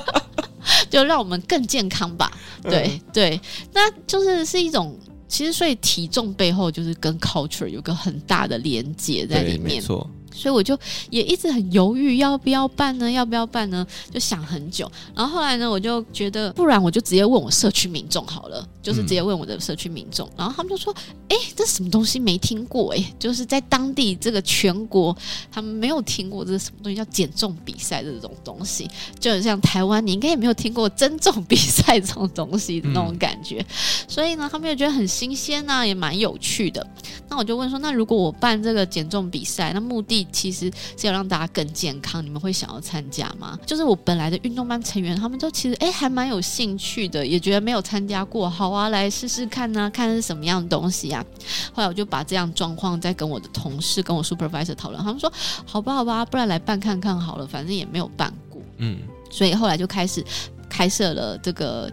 [0.90, 2.30] 就让我们更健康吧。
[2.62, 3.40] 对、嗯、对，
[3.72, 4.98] 那就是是一种，
[5.28, 10.08] 其实所以体重背后就是跟 culture 有个很大的连接在里面，没错。
[10.32, 10.78] 所以我就
[11.10, 13.10] 也一直很犹豫，要不要办呢？
[13.10, 13.86] 要不要办呢？
[14.12, 14.90] 就想很久。
[15.14, 20.28] 然后后来呢，我就觉得，不然我就直接问我社区民众好了，就是直接问我的社区民众。
[20.36, 20.94] 然后他们就说
[21.28, 22.94] ：“哎，这什么东西没听过？
[22.94, 25.16] 哎，就是在当地这个全国，
[25.50, 28.88] 他们没有听过这是什么东西叫减重比赛这种东西，
[29.18, 33.64] 就很像台湾，你应该也没有听过增重比赛这种东西的那种感觉。
[34.06, 36.86] 所以呢，他们也觉得很新鲜呐、啊，也蛮有趣的。
[37.28, 40.27] 那我就问说：那如果我办这个减重比赛，那目的？
[40.32, 43.58] 其实是要让大家更健康，你们会想要参加吗？
[43.66, 51.24] 就是我本来的运动班成员，他们都其实哎还蛮有兴趣的，也觉得没有参加过，好啊，来试试看呢、啊，看是什么样的东西啊。
[51.72, 55.32] 后来我就把这样状况再跟我的同事、跟我 supervisor 讨论，他们说
[55.64, 58.98] 好吧，好吧，不然来办看看好了，反正也没有办过，嗯，
[59.30, 60.24] 所以后来就开始
[60.68, 61.90] 开设了这个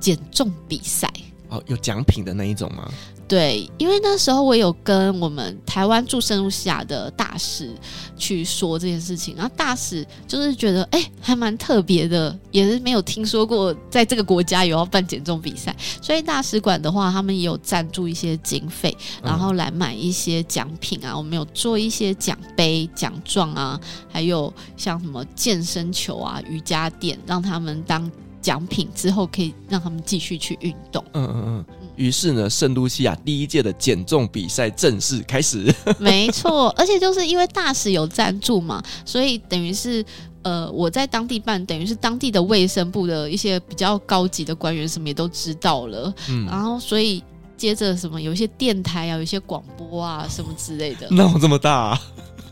[0.00, 1.10] 减重比赛。
[1.48, 2.90] 哦，有奖品的那一种吗？
[3.28, 7.70] 对，因为那时候我有跟我们台湾驻圣露西亚的大使
[8.16, 23.78] 去说这件事情，然后大使就是觉得哎，还蛮特别的，也是没有听说过在这个国家有要办减重比赛，所以大使馆的话，他们也有赞助一些经费，然后来买一些奖品啊，我们有做一些奖杯、奖状啊，
[24.10, 28.10] 还有像什么健身球啊、瑜伽垫，让他们当
[28.40, 31.04] 奖品之后，可以让他们继续去运动。
[31.12, 31.87] 嗯嗯嗯。
[31.98, 35.74] 于是呢，圣露西亚第一届的减重比赛正式开始。
[35.98, 40.04] 没错，而且就是因为大使有赞助嘛，所以等于是
[40.42, 46.14] 呃，我在当地办，等于是当地的卫生部的一些比较高级的官员什么也都知道了。
[46.30, 47.22] 嗯，然后所以
[47.56, 51.08] 接着什么有一些电台啊，有一些广播啊什么之类的。
[51.10, 52.00] 那我这么大啊？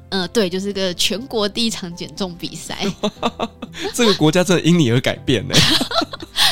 [0.08, 2.84] 嗯、呃，对，就是个全国第一场减重比赛。
[3.94, 5.54] 这个国家真的因你而改变呢。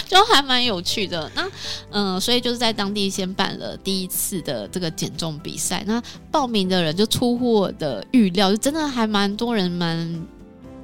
[0.07, 1.51] 就还蛮有趣的，那
[1.91, 10.27] 嗯、所以就是在当地先办了第一次的这个减重比赛，那报名的人就出乎我的预料，就真的还蛮多人，蛮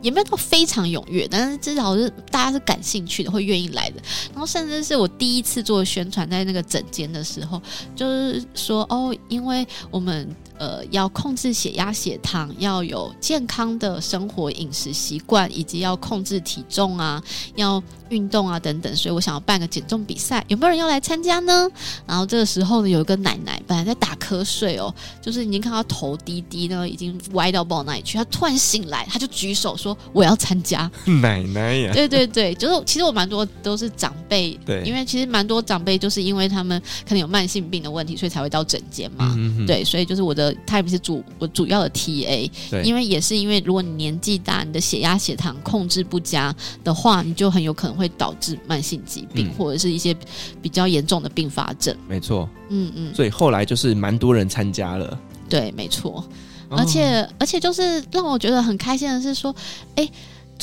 [0.03, 4.01] 也没有到非常踊跃，但是至少是大家是感兴趣的，会愿意来的。
[4.33, 7.61] 然后甚至是我第一次做宣传，在那个诊间的时候，
[7.95, 10.29] 就是说哦，因为我们。
[10.61, 17.23] 呃，要控制血压、血糖，要有健康的生活饮食习惯，以及要控制体重啊，
[17.55, 18.95] 要运动啊等等。
[18.95, 21.69] 所以我想要办个减重比赛，有没有人要来参加呢？
[22.07, 28.19] 然后这个时候呢，有一个奶奶本来在打瞌睡哦，就是已经看到头低低呢，已经歪到不知道哪里去。
[28.19, 30.91] 她突然醒来，她就举手说：“我要参加。”
[31.23, 39.35] 奶奶呀，对对对，就是其实我蛮多都是长辈，对，因为其实蛮多长辈就是因为他们可能有慢性病的问题，所以才会到诊间嘛。
[39.39, 40.55] 嗯，对，所以就是我的。
[40.67, 50.17] 他也不是主我主要的 TA，对，因为也是因为如果你年纪大，你的血压、血糖控制不佳的话，你就很有可能会导致慢性疾病、嗯、或者是一些
[50.63, 51.95] 比较严重的并发症。
[52.09, 55.19] 没错，嗯嗯，所以后来就是蛮多人参加了。
[55.49, 56.25] 对，没错，
[56.71, 59.55] 而且、哦、而且就是让我觉得很开心的是说，
[59.97, 60.09] 哎。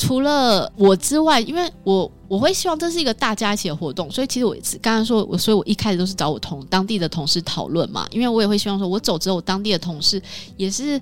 [0.00, 10.22] 除了我之外，因为我我会希望这是一个大家一起的活动，所以其实我刚刚说，我所以我一开始都是找我同当地的同事讨论嘛，因为我也会希望说，我走之后，我当地的同事
[10.56, 11.00] 也是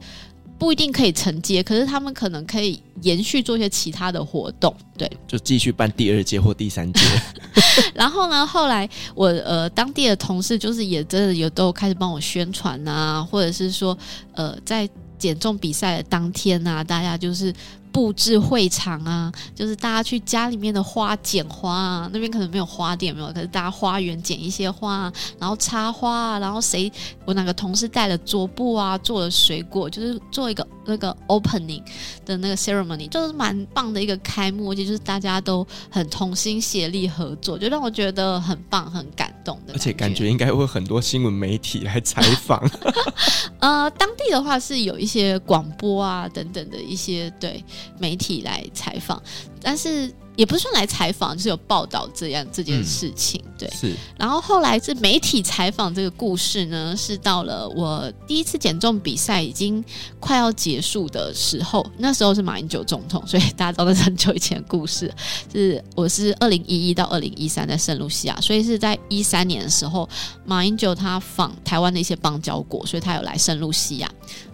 [0.59, 7.01] 不一定可以承接，可是他们可能可以延续做一些其他的活动，对，就继续办第二届或第三届。
[7.95, 13.97] 然后呢，后来我呃当地的同事就是也真的有都开始帮我宣传啊，或者是说
[14.35, 14.88] 呃在
[15.19, 17.53] 减重比赛的当天啊，大家就是。
[17.96, 26.92] 布置会场啊，就是大家去家里面的花剪花啊，那边可能没有花店没有，可是大家花园剪一些花啊，然后插花啊，然后谁
[27.24, 31.83] 我哪个同事带了桌布啊，做了水果，就是做一个那个 opening
[32.25, 42.62] 的那个 ceremony，就是蛮棒的一个开幕，而且就是大家都很同心协力合作，就让我觉得很棒很感动的，而且感觉应该会很多新闻媒体来采访。
[43.61, 47.64] 呃，当地的话是有一些广播啊等等的一些对。
[47.99, 49.22] 媒体来采访，
[49.61, 50.12] 但是。
[50.37, 53.70] 也不是说来采访，就是有报道这样这件事情，嗯、对。
[53.70, 53.94] 是。
[54.18, 59.83] 然后后来是媒体采访这个故事呢，是到了我第一次减重比赛已经
[60.20, 65.12] 快要结束的时候，那时候是马英九总统，所以大家都是很久以前的故事。
[65.53, 70.09] 是我是 二零一一到二零一三在圣露西亚，所以是在一三年的时候，
[70.44, 74.11] 马英九他访台湾的一些邦交国，所以他有来圣露西亚。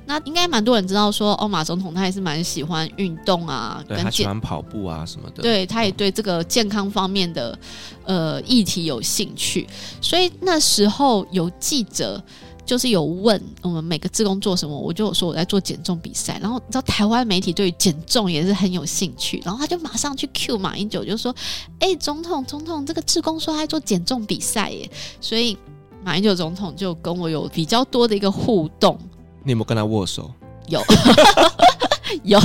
[0.07, 5.43] 那应该蛮多人知道说，欧马总统他也是蛮喜欢运动啊，对，他喜欢跑步啊什么的。
[5.43, 5.67] 对。
[5.73, 7.59] 他也对这个健康方面的
[8.05, 9.67] 呃议题有兴趣，
[10.03, 12.23] 所以那时候有记者
[12.67, 16.39] 就是有问我们每个志工做什么，我就有说我在做减重比赛。
[16.43, 21.35] 然后你知道台湾媒体对于减重也是很有兴趣，然后他就马上去 cue 马英九，就说
[21.81, 24.91] ：“哎、欸，总统，总统，这个志工说他在做减重比赛耶。”
[25.23, 25.57] 所以
[26.05, 28.99] 马英九总统就跟我有比较多的一个互动。
[29.45, 30.31] 你有没有跟他握手？
[30.69, 30.81] 有，
[32.25, 32.41] 有，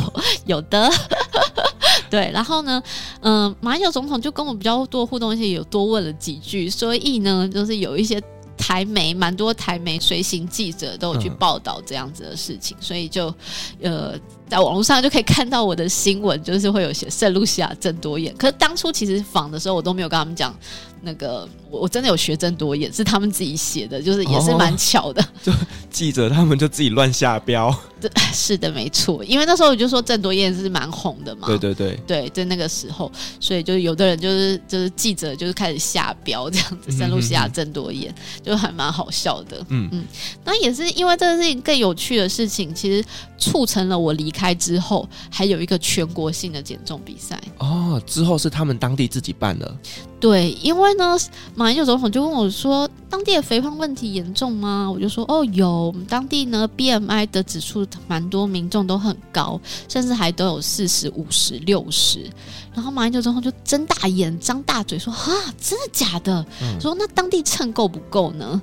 [0.45, 0.89] 有的。
[2.09, 2.81] 对，然后呢，
[3.19, 8.21] 嗯、呃，马英九总统就跟我比较多互动一些，有多问了几句，所以呢，就是有一些
[8.57, 13.33] 台媒，蛮多台媒随行记者都有去报道这样子的事情，嗯、所以就
[13.81, 14.17] 呃，
[14.49, 18.33] 在网络上就可以看到我的新闻，就是会有写圣露西亚郑多燕。
[18.37, 20.55] 可是当初其实访的时候，我都没有跟他们讲
[21.01, 21.47] 那个。
[21.69, 25.21] 我真的有学郑多燕，是他们自己写的，就是也是蛮巧的。
[25.21, 25.51] 哦、 就
[25.91, 27.77] 记者他们就自己乱下标。
[27.99, 29.21] 对，是的，没错。
[29.25, 31.45] 因为那时候我就说郑多燕是蛮红的嘛。
[31.45, 31.99] 对对对。
[32.07, 39.57] 对，在那个时候，所以就有的人就是就是记者就是开始下标这样子，圣露西亚郑多燕就还蛮好笑的。
[39.67, 40.05] 嗯嗯。
[40.45, 43.05] 那也是因为这个事情更有趣的事情，其实
[43.37, 47.41] 促成了我离开开之后，还有一个全国性的减重比赛。
[47.57, 49.75] 哦，之后是他们当地自己办的。
[50.19, 51.17] 对，因为呢，
[51.55, 62.29] 马英九总统就问我说：“当地的肥胖问题严重吗？”我就说：“哦，有，我们当地呢，BMI 的指数蛮多民众都很高，甚至还都有四十五十六十。”
[62.73, 65.27] 然后马英九总统就睁大眼、张大嘴说：“啊，
[65.59, 68.61] 真的假的？”嗯、说：“那当地秤够不够呢？”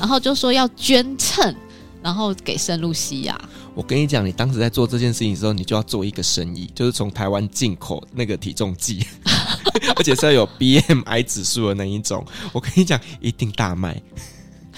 [0.00, 1.54] 然后就说要捐秤，
[2.02, 3.38] 然后给圣露西亚。
[3.80, 9.02] 我跟你讲，你当时在做这件事情的时候，你就要做一个生意，就是从台湾进口那个体重计。
[9.96, 13.98] 而且是要有 BMI 指数的那一种，我跟你讲，一定大卖。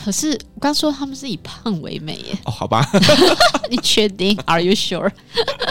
[0.04, 2.38] 可是我刚说他们是以胖为美耶。
[2.44, 2.86] 哦，好吧，
[3.70, 5.10] 你确定？Are you sure？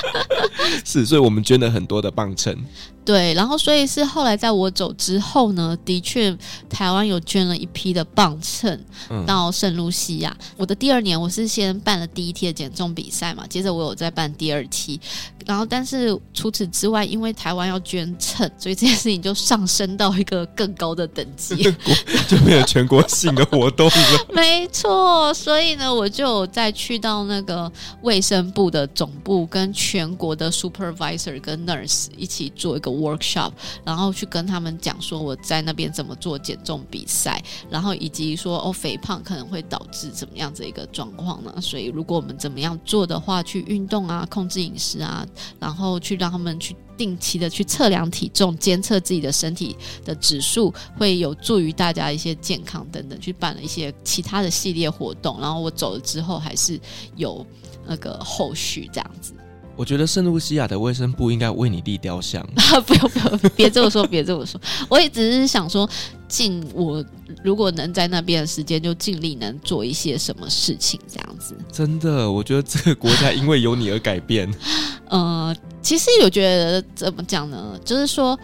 [0.86, 2.56] 是，所以我们捐了很多的磅秤。
[3.04, 6.36] 对，然后所以是后来在我走之后呢，的确
[6.70, 8.80] 台湾有捐了一批的磅秤
[9.26, 10.36] 到圣露西亚。
[10.40, 15.02] 嗯、我的第二年，我是先办了第一梯的减重比赛嘛，接着我有在办第二期。
[15.48, 21.56] 然后，但是除此之外，因为台湾要捐秤，所以这件事情就上升到一个更高的等级，
[22.30, 24.21] 就变成全国性的活动了。
[24.34, 33.52] 没错，所以呢，我就再去到那个卫生部的总部，跟全国的 supervisor 跟 nurse 一起做一个 workshop，
[33.84, 41.54] 然后去跟他们讲说我在那边怎么做减重比赛，然后以及说哦，肥胖可能会导致怎么样子一个状况呢？
[41.62, 45.26] 所以如果我们怎么样做的话，去运动啊，控制饮食啊。
[45.60, 53.20] 然后去让他们去定期的去测量体重，监测自己的身体的指数，会有助于大家一些健康等等。
[53.20, 56.80] 去办了一些其他的系列活动，然后我走了之后，还是
[57.16, 57.44] 有
[57.88, 59.34] 那个后续这样子。
[59.76, 62.48] 我觉得圣露西亚的卫生部应该为你立雕像。
[62.86, 64.62] 不用不用，别这么说，别这么说。
[64.88, 65.90] 我也只是想说，
[66.32, 67.04] 尽我
[67.44, 71.54] 如果能在那边的时间，就尽力能做一些什么事情，这样子。
[71.70, 74.50] 真的，我觉得这个国家因为有你而改变。
[75.12, 77.78] 呃，其实我觉得怎么讲呢？
[77.84, 78.40] 就是说，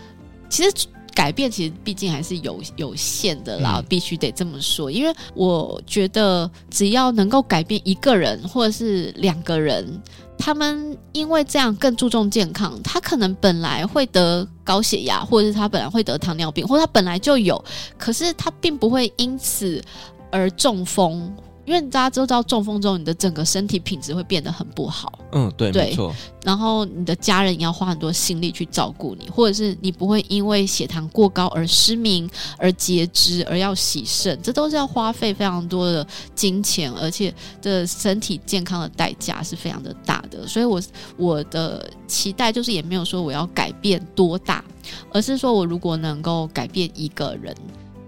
[0.50, 0.72] 其实
[1.16, 4.92] 改变其实毕竟还是有有限的啦，嗯、必须得这么说。
[4.92, 10.02] 因为我觉得，只要能够改变一个人或者是两个人。
[10.38, 17.64] 他们因为这样更注重健康，他可能本来会得高血压，或者是他本来会得糖尿病，或者他本来就有，
[17.98, 19.84] 可是他并不会因此
[20.32, 21.36] 而中风。
[21.68, 25.20] 因为大家都知道，中风之后你的整个身体品质会变得很不好。
[25.34, 26.16] 嗯，对，对，没错。
[26.46, 32.28] 然后你的家人也要花很多心力去照顾你，或者是你不会因为血糖过高而失明、
[32.58, 40.48] 而截肢、而要洗肾，这都是要花费非常多的金钱，而且的身体健康的代价是非常的大的。
[40.48, 40.82] 所以我
[41.18, 44.64] 我的期待就是也没有说我要改变多大，
[45.12, 47.54] 而是说我如果能够改变一个人。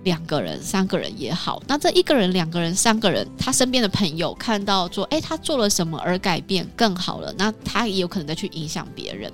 [0.04, 9.32] 两个人、三个人也好，那这一个人、两个人、三个人，他身边的朋友看到说，哎，他做了什么而改变更好了，那他也有可能再去影响别人，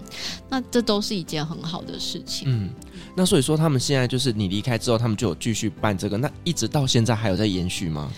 [0.50, 2.48] 那这都是一件很好的事情。
[2.50, 2.70] 嗯，
[3.16, 8.12] 那所以说他们现在就是你离开之后，他们就有继续办这个，那一直到现在还有在延续吗？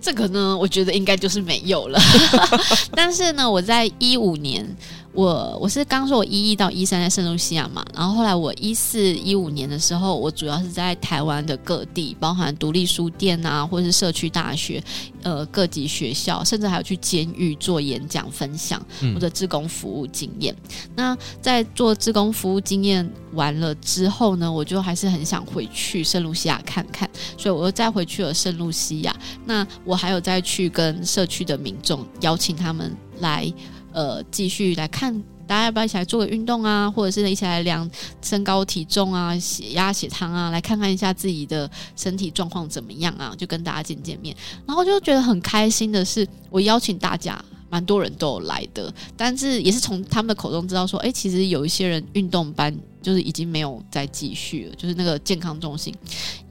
[0.00, 2.00] 这个呢，我觉得应该就是没有了。
[2.90, 4.66] 但是呢，我在一五年。
[5.12, 14.82] 我我是刚说，我一一到一三在圣露西亚嘛，然后后来我一四一五年的时候，我主要是在台湾的各地，包含独立书店啊，或者是社区大学，
[15.22, 18.80] 呃，各级学校，甚至还有去监狱做演讲分享，
[19.12, 20.56] 或者志工服务经验。
[20.64, 29.14] 嗯、那在做志工服务经验完了之后呢，我就还是很想回去圣露西亚看看，所以我又再回去了圣露西亚。
[29.44, 33.52] 那我还有再去跟社区的民众邀请他们来。
[33.92, 35.12] 呃，继续来看，
[35.46, 36.90] 大家要不要一起来做个运动啊？
[36.90, 37.88] 或者是一起来量
[38.22, 43.34] 身高体重啊、血压、血糖啊，来看看一下自己的身体状况怎么样啊？
[43.36, 44.34] 就跟大家见见面，
[44.66, 55.94] 然后就觉得很开心的是，我邀请大家，蛮多人都有来的，但是也是从他们的口中知道说，哎，其实有一些人运动班就是已经没有再继续了，就是那个健康中心。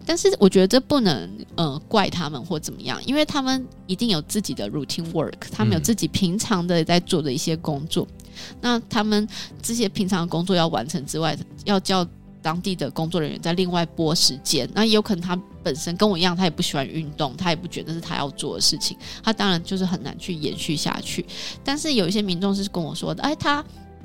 [0.05, 8.07] 但是我觉得这不能呃怪他们或怎么样，因为他们一定有自己的 routine work，他们有自己平常的在做的一些工作。
[8.09, 8.25] 嗯、
[8.61, 9.27] 那他们
[9.61, 12.05] 这些平常的工作要完成之外，要叫
[12.41, 14.69] 当地的工作人员再另外拨时间。
[14.73, 21.25] 那也有可能他本身跟我一样，他也不喜欢运动，他也不觉得是他要做的事情，他当然就是很难去延续下去。
[21.63, 23.63] 但是有一些民众是跟我说的，哎，他。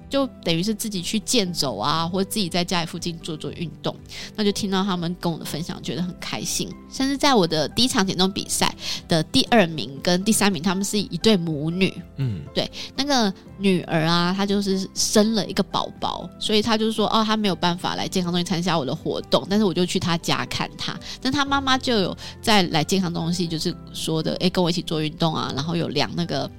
[0.08, 3.94] 就等于是自己去健走啊，或者自己在家里附近做做运动，
[4.34, 6.70] 那就听到他们跟我的分享，觉得很开心。
[6.90, 8.74] 甚至在我的第一场减重比赛
[9.08, 11.92] 的第二名跟第三名，他们是一对母女。
[12.16, 20.98] 嗯，对，那个女儿啊，她就是生了一个宝宝，所以她就说，哦，她没有办法来健康中心参加我的活动，但是我就去她家看她。
[21.20, 26.50] 但她妈妈就有在来健康中心，就是说的，诶，跟我一起做运动啊，然后有量那个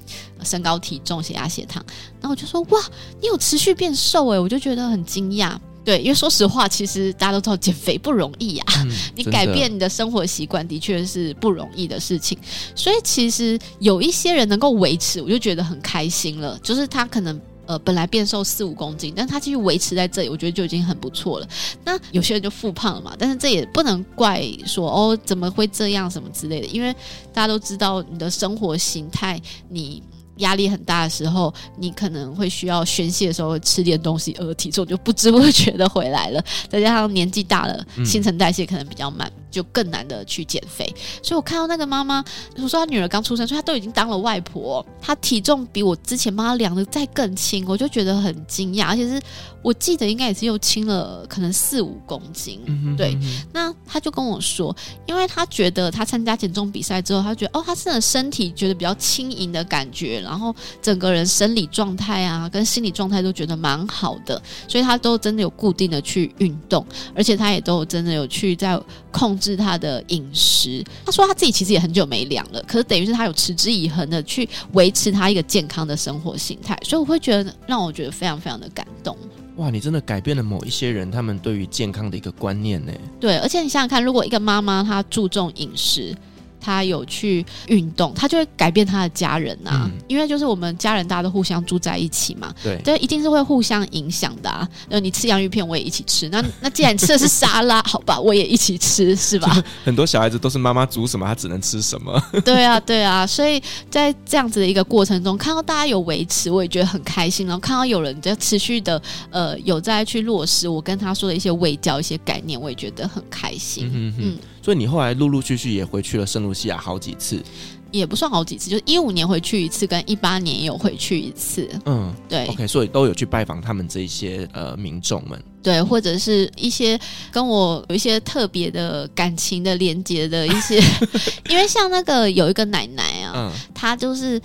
[0.43, 1.83] 身高、体重、血压、血糖。
[2.19, 2.79] 然后我就说：“哇，
[3.21, 5.57] 你有持续变瘦诶！”我就觉得很惊讶。
[5.83, 8.73] 对，因为说实话，其实大家都知道减肥不容易啊。
[8.83, 12.37] 嗯、 你改变你的生活习惯的确是不容易的事情。
[12.75, 16.59] 所以其实有一些人能够维持，我就觉得很开心了。
[16.61, 21.47] 就是他可能呃本来变瘦四五公斤，但他继续维持在这里，我觉得就已经很不错了。
[21.85, 26.93] 那有些人就复胖了嘛，但是这也不能怪说哦怎么会这样什么之类的，因为
[27.31, 30.03] 大家都知道你的生活形态你。
[30.37, 36.43] 压力很大的时候，你可能会需要宣泄的时候吃点东西，而体重就不知不觉的回来了。
[36.69, 39.31] 再加上年纪大了，新陈代谢可能比较慢。
[39.57, 40.85] 就更难的去减肥，
[41.23, 42.23] 所以我看到那个妈妈，
[42.57, 49.19] 我说她女儿刚出生，所以她都已经当了外婆，她体重比我之前帮她量的再更轻，我就觉得很惊讶，而且是
[49.63, 52.61] 我记得应该也是又轻了可能四五公斤。
[52.95, 53.17] 对，
[53.51, 54.75] 那她就跟我说，
[55.07, 66.85] 因为她觉得她参加减重比赛之后，她觉得哦，她真的身体觉得比较轻盈的感觉，然后整个人生理状态啊跟心理状态都觉得蛮好的，所以她都真的有固定的去运动，
[67.15, 68.79] 而且她也都真的有去在
[69.17, 69.47] 控制。
[69.47, 79.17] 是他的饮食，他说他自己其实也很久没量了，可是等于是他有持之以恒的去维持他一个健康的生活形态，所以我会觉得让我觉得非常非常的感动。
[79.55, 82.91] 哇，你真的改变了某一些人他们对于健康的一个观念呢？
[83.21, 86.13] 对，而且你想想看，如果一个妈妈她注重饮食。
[86.59, 94.67] 他有去运动，他就会改变他的家人呐、啊，嗯、因为就是我们家人大家都互相住在一起嘛，对，这，一定是会互相影响的啊。
[94.89, 96.27] 那，你吃洋芋片，我也一起吃。
[96.29, 99.63] 那那既然你吃的是沙拉，好吧，我也一起吃，是吧？
[99.85, 102.21] 很多小孩子都是妈妈煮什么，他只能吃什么。
[102.43, 107.47] 对啊，对啊，所以在这样子的一个过程中，看到大家有维持，我也觉得很开心。
[107.47, 113.89] 然后看到有人在持续的呃有在去落实我跟他说的一些卫教一些概念，我也觉得很开心。
[113.93, 114.37] 嗯哼哼嗯。
[114.67, 117.41] 所以你后来陆陆续续也回去了圣露西亚好几次，
[117.89, 121.69] 也不算好几次，就是一五年回去一次，跟一八年也有回去一次。
[121.85, 122.45] 嗯，对。
[122.47, 126.99] OK，所以都有去拜访他们这一些呃民众们，对，或者是一些
[127.31, 130.77] 跟我有一些特别的感情的连接的一些，
[131.49, 134.41] 因为像那个有一个奶奶啊，嗯，她就是。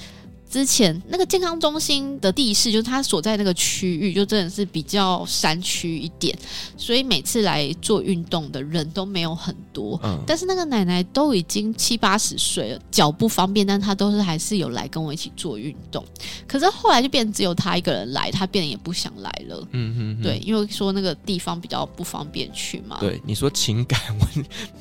[0.52, 6.38] 之前那个健康中心的地势，就是他所在那个区域，就真的是比较山区一点，
[6.76, 9.98] 所以每次来做运动的人都没有很多。
[10.04, 16.04] 嗯，但是那个奶奶都已经七八十岁了，脚不方便，但她都是还是有来跟我一起做运动。
[16.46, 19.66] 可是后来就变成只有她一个人来，她变得也不想来了。
[19.70, 22.98] 嗯哼哼，对，因为说那个地方比较不方便去嘛。
[23.00, 24.26] 对，你说情感，我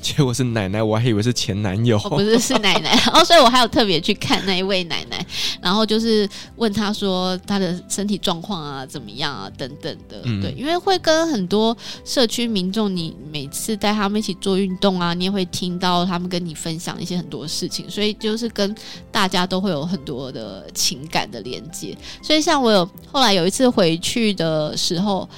[0.00, 1.96] 结果是奶奶，我还以为是前男友。
[1.98, 2.90] 哦，不是，是奶奶。
[2.90, 5.24] 然 后，所以我还有特别去看那一位奶奶。
[5.60, 18.74] 然后就是问她说她的身体状况啊怎么样啊等等的，嗯、对，因为会跟很多社区民众，你每次带他们一起做运动啊，你也会听到他们跟你分享一些很多事情，所以就是跟
[19.10, 21.96] 大家都会有很多的情感的连接。
[22.22, 25.28] 所以像我有后来有一次回去的时候，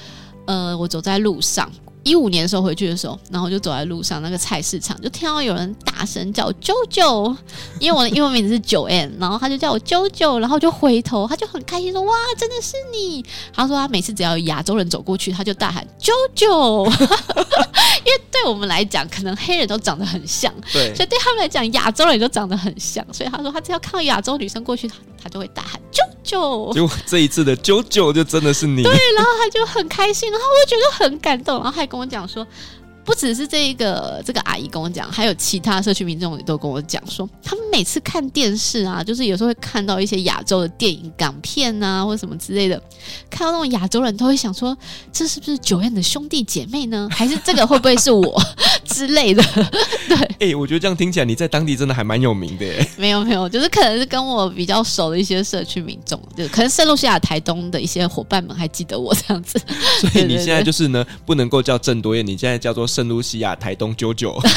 [0.45, 1.69] 呃，我走在路上。
[2.03, 7.35] 一五年的时候回去的时候，然后就走在路上，那个菜市场就听到有人大声叫“啾啾”，
[7.81, 16.85] 因为我的英文名字是 Joanne，然后他就叫我“啾啾”，然后就回头，他就很开心说：“哇，真的是你！”他说他每次只要有亚洲人走过去，他就大喊“啾啾”，
[18.05, 26.73] 因为对我们来讲，可能黑人都长得很像，对，所以对他们来讲，亚洲人都长得很像，所以他说他只要看到亚洲女生过去，他他就会大喊“啾啾”。
[26.75, 31.85] 就这一次的“九九”就真的是你，对，然后他就很开心，然后我就觉得很感动，然后还。
[31.85, 32.43] 跟我讲说，
[33.05, 42.81] 不只是这一个这个阿姨跟我讲，还有其他社区民众也都跟我讲说，他们每次看电视啊，就是有时候会看到一些亚洲的电影、港片啊，或者什么之类的，
[43.29, 44.75] 看到那种亚洲人都会想说，
[45.13, 47.07] 这是不是 Joanne 的兄弟姐妹呢？
[47.11, 48.41] 还是这个会不会是我
[48.83, 49.43] 之类的？
[50.09, 52.87] 对，哎、欸，我觉得这样听起来，你在当地真的还蛮有名的耶。
[52.97, 59.61] 没有没有，就是可能是跟我比较熟的一些社区民众，就可能圣露西亚台东的一些伙伴们还记得我这样子。
[60.01, 64.39] 所以你现在就是呢，不能够叫郑多燕，你现在叫做圣露西亚台东九九。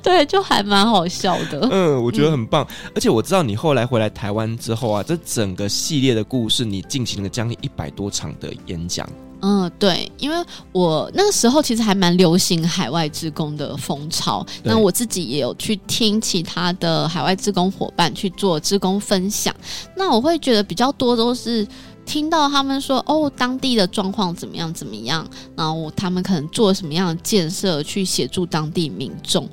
[0.00, 1.68] 对，就还蛮好笑的。
[1.72, 2.64] 嗯，我觉得很棒。
[2.70, 9.04] 嗯、而且我知道你后来回来台湾之后啊，这整个系列的故事，你进行了将近一百多场的演讲。
[9.42, 10.36] 嗯，对，因为
[10.70, 19.52] 我那个时候其实还蛮流行海外职工的风潮，那我自己也有去听其他的海外职工伙伴去做职工分享。
[19.96, 21.66] 那我会觉得比较多都是
[22.06, 29.46] 听到他们说，哦，当地的状况怎么样怎么样，然后他们可能做什么样的建设去协助当地民众，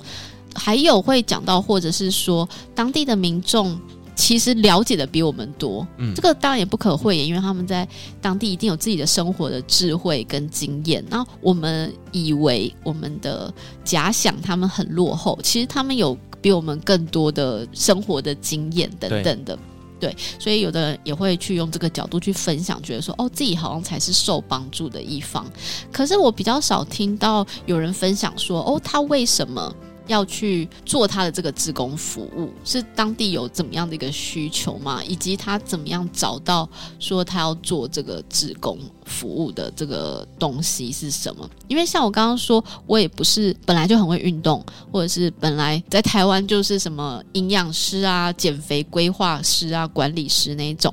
[0.54, 3.78] 还有会讲到或者是说当地的民众。
[4.16, 7.86] 其实了解的比我们多，嗯，这个当然也不可讳言，因为他们在
[8.20, 11.04] 当地一定有自己的生活的智慧跟经验。
[11.10, 13.52] 那我们以为我们的
[13.82, 19.58] 假想他们很落后，其实他们有比我们更多的生活的经验等等的。
[20.00, 25.46] 对，所以有的人也会去用这个角度去分享，觉得说哦，自己好像才是受帮助的一方。
[25.92, 29.74] 可是我比较少听到有人分享说哦，他为什么？
[30.06, 35.02] 要去做他的这个志工服务，是当地有怎么样的一个需求吗？
[35.04, 41.48] 以及他怎么样找到说他要做这个志工服务的这个东西是什么？
[41.68, 50.92] 因为像我刚刚说，我也不是本来就很会运动，或者是本来在台湾就是什么营养师啊、减肥规划师啊、管理师那一种，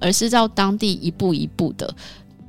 [0.00, 1.94] 而是到当地一步一步的。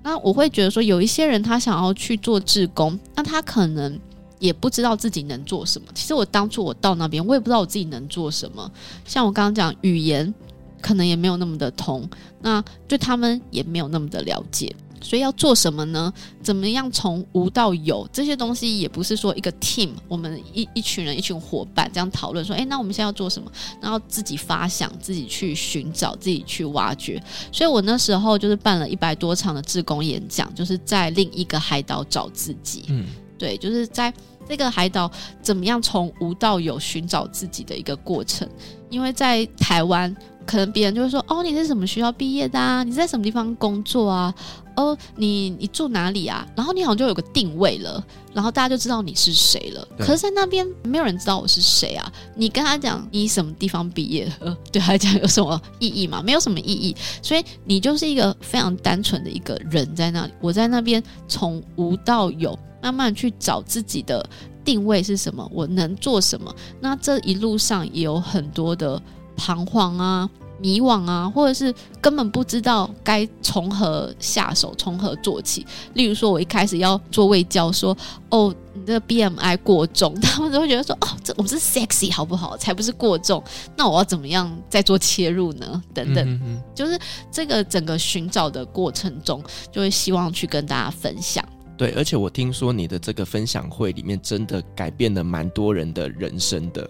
[0.03, 3.99] 那我会觉得说，有一些人他想要去做志工，那他可能。
[4.39, 5.87] 也不知道自己能做什么。
[5.93, 8.71] 其实我当初我到那边，我也不知道我自己能做什么。
[9.05, 10.33] 像我刚刚讲语言，
[10.81, 12.07] 可能也没有那么的通，
[12.41, 14.75] 那对他们也没有那么的了解。
[14.99, 16.11] 所以要做什么呢？
[16.41, 18.09] 怎么样从无到有？
[18.11, 23.49] 这些东西也不是说一个 team，我们一一群人、一群伙伴这样讨论说，诶，那我们现在要做什么？
[23.79, 27.21] 然后自己发想，自己去寻找，自己去挖掘。
[27.51, 32.85] 所以我那时候就是办了一百多场的志工演讲，就是在另一个海岛找自己。
[32.87, 33.05] 嗯。
[33.37, 34.13] 对，就是在
[34.47, 35.11] 这个海岛，
[35.41, 38.47] 怎么样从无到有寻找自己的一个过程。
[38.89, 40.15] 因为在台湾，
[40.45, 42.83] 可能别人就会说：“哦，你是什么学校毕业的啊？
[42.83, 44.33] 你在什么地方工作啊？
[44.77, 48.01] 哦，你你住哪里啊？”然后你好像就有个定位了，
[48.33, 49.85] 然后大家就知道你是谁了。
[49.99, 52.09] 可是，在那边没有人知道我是谁啊！
[52.33, 56.21] 你跟他讲你什么地方毕业，的， 对他来讲有什么意义吗？
[56.23, 56.95] 没有什么意义。
[57.21, 60.31] 所以你就是一个非常单纯的一个人在那里。
[60.39, 62.57] 我在那边从无到有。
[62.81, 64.27] 慢慢去找自己的
[64.63, 66.53] 定位是什么，我能做什么？
[66.79, 69.01] 那这一路上也有很多的
[69.35, 75.65] 彷徨啊、迷惘啊，或者是根本不知道该从何下手、从何做起。
[75.93, 77.95] 例如说，我一开始要做卫教，说
[78.29, 82.57] 哦，你这个 BMI 过重， 他们都会觉得说哦，这我是 sexy 好不好？
[82.57, 83.41] 才不是过重。
[83.75, 85.81] 那我要怎么样再做切入呢？
[85.93, 86.99] 等等，嗯嗯，就是
[87.31, 91.47] 这个整个寻找的过程中，就会希望去跟大家分享。
[91.77, 96.89] 对，而且我听说你的这个分享会里面真的改变了蛮多人的人生的。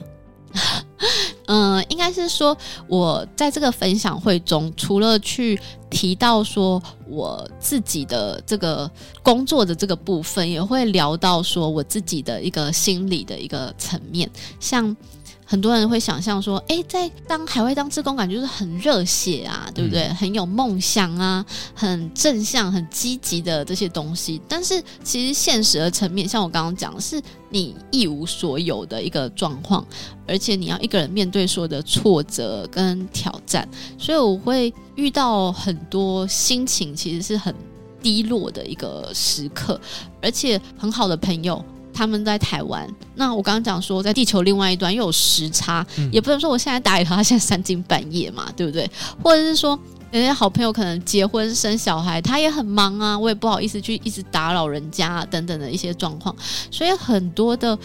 [1.48, 2.58] 嗯、应该是说
[2.88, 5.60] 我在这个分享会中，除了去
[5.90, 8.90] 提到说我自己的这个
[9.22, 14.30] 工作的这个部分，也会聊到说我自己的一个心理的一个层面，
[14.60, 14.96] 像。
[15.50, 20.04] 很多人会想象说，诶，在当海外当志工，感觉就是很热血啊，对不对？
[20.04, 21.44] 嗯、很有梦想啊，
[21.74, 24.42] 很正向、很积极的这些东西。
[24.46, 29.86] 但是其实现实的层面，像我刚刚讲的，是你一无所有的一个状况，
[30.28, 33.66] 而且你要一个人面对所有的挫折跟挑战。
[33.98, 37.56] 所以我会遇到很多心情其实是很
[38.04, 39.80] 低落的一个时刻，
[40.22, 41.64] 而且很好的朋友。
[41.98, 48.88] 他们在台湾，那我刚刚讲说，在地球另外一端又有时差，嗯、也不能说我现在打给他，他现在三更半夜嘛，对不对？
[49.24, 49.78] 或者是说，
[50.12, 56.36] 人家好朋友可能结婚生小孩，他也很忙啊，我也不好意思去一直打扰人家、啊、等等的一些状况，
[56.70, 57.76] 所以很多的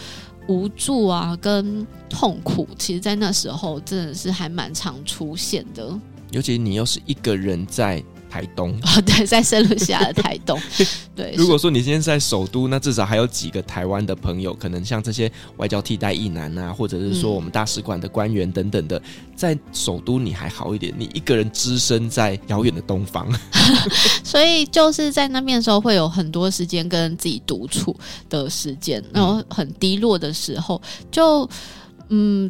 [0.45, 5.91] 无助啊跟痛苦，其实在那时候真的是还蛮常出现的。
[6.29, 8.03] 尤其你又是一个人在。
[8.33, 10.59] 台东啊、哦，对，在圣路西亚的台东。
[11.15, 19.03] 对，如果说你今天在首都，那至少还有几个台湾的朋友，可能像这些外交替代役男啊，或者是说我们大使馆的官员等等的，嗯、
[19.35, 23.31] 在首都你还好一点，你一个人只身在遥远的东方，
[24.25, 27.95] 所以就是在那边的时候，会有很多时间跟自己独处
[28.31, 30.81] 的时间，然后很低落的时候
[31.11, 31.43] 就。
[31.43, 31.49] 嗯，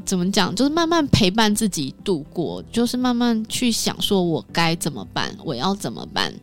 [0.06, 0.54] 怎么讲？
[0.54, 6.34] 就是慢慢陪伴自己度过，就是慢慢去想，说我该怎么办，我要怎么办。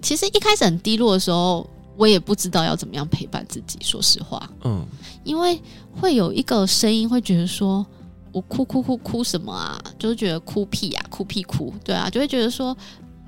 [0.00, 3.78] 其实一开始很低落的时候，我也不知道要怎么样陪伴自己。
[3.82, 4.84] 说实话，嗯，
[5.24, 5.60] 因为
[5.92, 7.84] 会有一个声音会觉得说，
[8.32, 9.78] 我哭哭哭哭什么啊？
[9.98, 12.76] 就是觉得哭屁呀，哭屁哭，对啊，就会觉得说。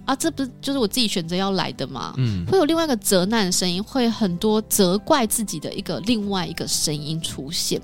[0.07, 2.15] 啊，这不是就是我自己选择要来的吗？
[2.17, 7.83] 嗯，会有另外一个责难的声音，会很多责怪自己的一个另外一个声音出现。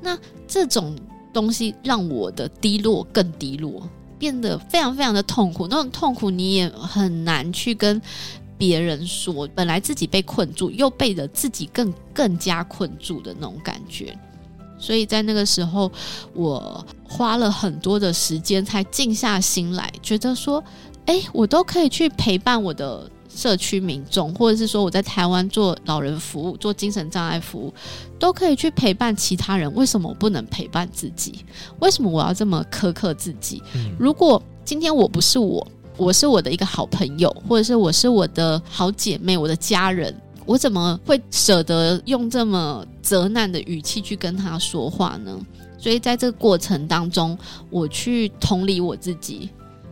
[0.00, 0.96] 那这种
[1.32, 3.88] 东西让我的低落更低落，
[4.18, 5.66] 变得非常非常的痛苦。
[5.68, 8.00] 那种痛苦你也很难去跟
[8.56, 14.16] 别人说，本来自己被困住，又被了自己更更加困住的那种感觉。
[14.78, 15.90] 所以在那个时候，
[16.34, 20.62] 我花了很多的时间才静下心来，觉得说。
[21.08, 27.72] 哎，我都可以去陪伴我的社区民众，或者是说我在台湾做老人服务、做精神障碍服务，
[28.18, 29.72] 都可以去陪伴其他人。
[29.74, 31.44] 为什么我不能陪伴自己？
[31.80, 33.62] 为什么我要这么苛刻自己？
[33.74, 33.94] 嗯。
[33.98, 35.66] 如果今天我不是我，
[35.96, 40.14] 我是我的一个好朋友，或者是我是我的好姐妹、我的家人，
[40.46, 45.38] 我怎么会舍得用这么责难的语气去跟他说话呢？
[45.80, 47.38] 所以在这个过程当中，
[47.70, 49.48] 我去同理我自己，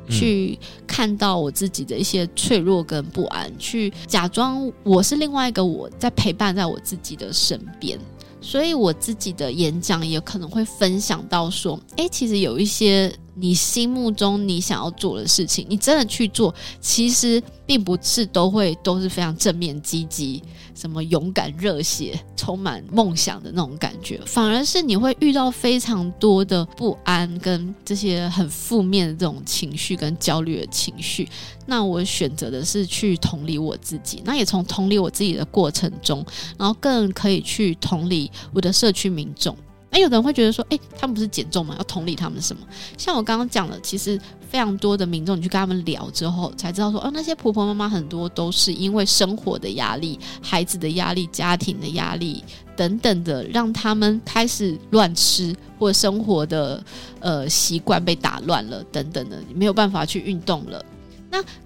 [0.09, 7.99] 去看到我自己的一些脆弱跟不安，去假装我是另外一个我在陪伴在我自己的身边。
[8.41, 13.13] 所以我自己的演讲也可能会分享到说，诶，其实有一些。
[13.39, 20.43] 你心目中你想要做的事情，你真的去做，其实并不是都会都是非常正面积极，
[20.75, 31.29] 什么勇敢热血、充满梦想的那种感觉，反而是你会遇到非常多的不安跟这些很负面的这种情绪跟焦虑的情绪。
[31.67, 36.25] 那我选择的是去同理我自己，那也从同理我自己的过程中，
[36.57, 39.55] 然后更可以去同理我的社区民众。
[39.97, 41.75] 那有的人会觉得说，诶、他们不是减重吗？
[41.79, 42.63] 要同理他们什么？
[42.99, 44.21] 像我刚刚讲的，其实
[44.51, 52.45] 非常多的民众，你去跟他们聊之后，才知道说，哦，那些婆婆妈妈很多都是因为生活的压力、孩子的压力、家庭的压力
[52.77, 56.85] 等等的，让他们开始乱吃，或者生活的
[57.21, 60.85] 呃习惯被打乱了，等等的，没有办法去运动了。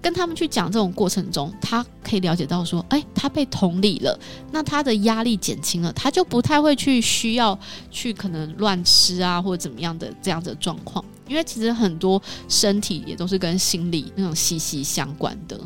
[0.01, 4.17] 跟他们去讲这种过程中，他可以了解到说，哎，他被同理了，
[4.51, 7.57] 那他的压力减轻了，他就不太会去需要
[7.89, 15.59] 去可能乱吃啊，或者怎么样的这样的状况，因为其实很多身体也都是跟心理那种息息相关的。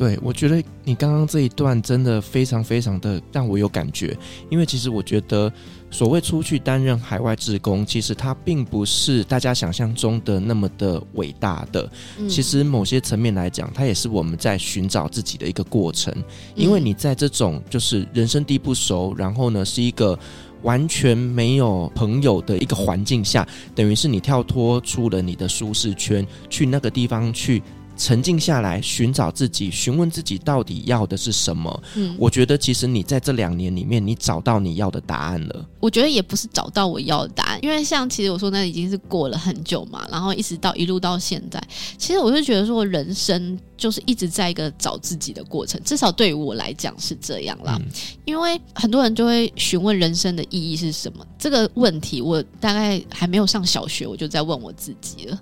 [0.00, 4.16] 对，我觉得你刚刚这一段真的非常非常的让我有感觉，
[4.48, 5.52] 因为其实我觉得。
[5.92, 11.90] 所谓出去担任海外志工，其实它并不是大家想象中的那么的伟大的。
[12.16, 16.14] 嗯、其实某些层面来讲，它也是我们在寻找自己的一个过程。
[16.54, 20.16] 因为你在这种就是人生地不熟，然后呢是一个
[20.62, 23.44] 完全没有朋友的一个环境下，
[23.74, 27.60] 等于是你跳脱出了你的舒适圈，去那个地方去。
[28.00, 31.82] 沉静下来，寻找自己，询问自己到底要的是什么。
[31.96, 35.66] 嗯，我觉得其实你在这两年里面，你找到你要的答案了。
[35.78, 41.62] 我觉得也不是找到我要的答案，因为像其实我说那已经是过了很久嘛，然后一直到一路到现在，
[41.98, 47.78] 其实我是觉得说人生就是一直在一个找自己的过程，至少对于我来讲是这样啦。
[47.78, 47.86] 嗯，
[48.24, 55.38] 因为很多人就会询问人生的意义是什么这个问题，我大概还没有上小学，我就在问我自己了。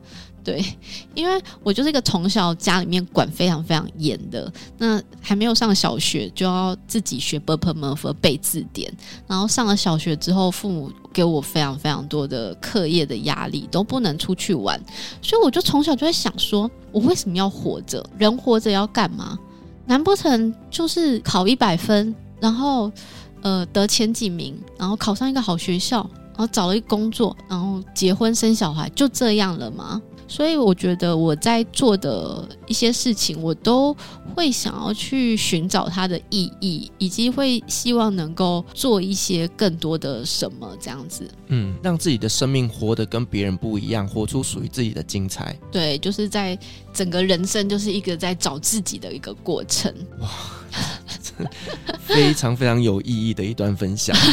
[0.49, 0.65] 对，
[1.15, 8.91] 因为我就是一个从小家里面管非常非常严的，那还没有上小学就要自己学《Babble》和背字典，
[9.27, 14.81] 然后上了小学之后，父母给我非常非常多的课业的压力，都不能出去玩，
[15.21, 18.03] 所以我就从小就在想，说我为什么要活着？
[18.17, 19.39] 人活着要干嘛？
[19.85, 22.91] 难不成就是考一百分，然后
[23.43, 30.01] 呃得前几名，然后考上一个好学校，然后找了一工作，然后结婚生小孩，就这样了吗？
[30.29, 33.97] 所以我觉得我在做的一些事情，我都
[34.35, 41.29] 会想要去寻找它的意义，以及会希望能够做一些更多的什么这样子。
[41.47, 45.59] 嗯，让自己的生命活得跟别人不一样，活出属于自己的精彩。
[45.73, 46.57] 对，就是在
[46.93, 49.93] 整个人生就是一个在找自己的一个过程。
[50.21, 50.29] 哇，
[52.05, 54.15] 非常非常有意义的一段分享。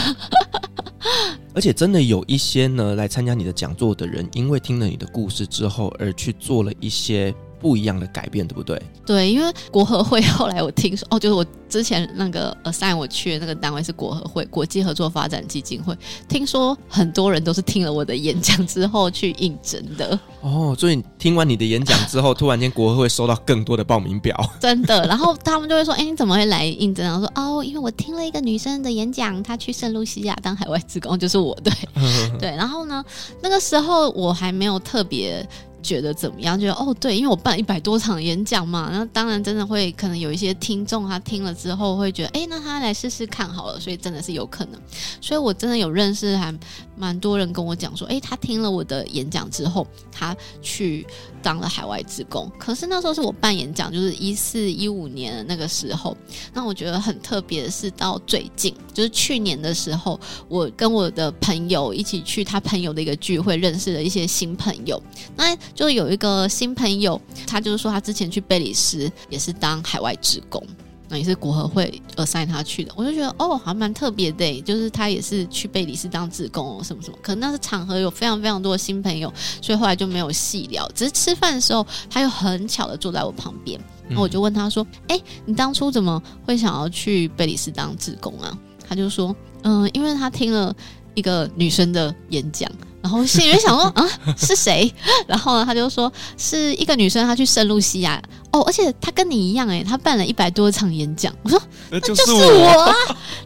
[1.55, 7.33] 而且真的有一些呢，来参加你的讲座的人，因为听了你的故事之后，而去做了一些。
[7.65, 8.79] 不一样的改变，对不对？
[9.07, 15.97] 对，因为国合会后来我听说，哦，就是我之前那个 assign 我去的那个单位是国合会国际合作发展基金会，
[16.29, 20.19] 听说很多人都是听了我的演讲之后去应征的。
[20.41, 25.07] 哦，所以听完你的演讲之后，突然间国合会收到更多的报名表， 真的。
[25.07, 31.73] 然后他们就会说：“哎，你怎么会来应征？”然后说：“哦，因为我听了一个女生的演讲，她去圣露西亚当海外职工，就是我。”对，
[32.39, 32.55] 对。
[32.55, 33.03] 然后呢，
[33.41, 35.43] 那个时候我还没有特别。
[35.85, 36.59] 觉得怎么样？
[36.59, 44.81] 觉得哦，对，因为我办一百多场演讲嘛，那当然真的会可能有一些听众他听了之后会觉得，哎，那他来试试看好了，所以真的是有可能。
[45.21, 46.53] 所以我真的有认识还
[46.97, 51.05] 蛮多人跟我讲说，哎，他听了我的演讲之后，他去
[51.45, 52.51] 当了海外职工。
[52.57, 56.17] 可是那时候是我办演讲，就是一四一五年那个时候。
[56.51, 64.99] 那我觉得很特别的是，到最近就是去年的时候，我跟我的朋友一起去他朋友的一个聚会，认识了一些新朋友。
[65.35, 70.65] 那就有一个新朋友，他就是说他之前去贝里斯也是当海外职工，
[71.07, 72.91] 那也是国合会 assign 他去的。
[72.95, 77.17] 我就觉得哦，还蛮特别的，就是他也是去贝里斯当志工哦什么什么。
[77.21, 79.31] 可能那是场合有非常非常多的新朋友，
[79.61, 80.89] 所以后来就没有细聊。
[80.95, 90.75] 只是吃饭的时候，他又很巧的坐在我旁边，然后我就问他说：“哎、嗯，你当初怎么会想要去贝里斯当志工啊？”他就说：“嗯，因为他听了
[91.13, 92.71] 一个女生的演讲。”
[93.05, 94.03] 然后心里面想说啊，
[94.35, 94.91] 是谁？
[95.29, 98.19] 然后呢，他就说是一个女生，她去圣露西亚
[98.51, 101.31] 哦，而且她跟你一样，哎，她办了一百多场演讲。
[101.43, 102.95] 我说 那就是我啊，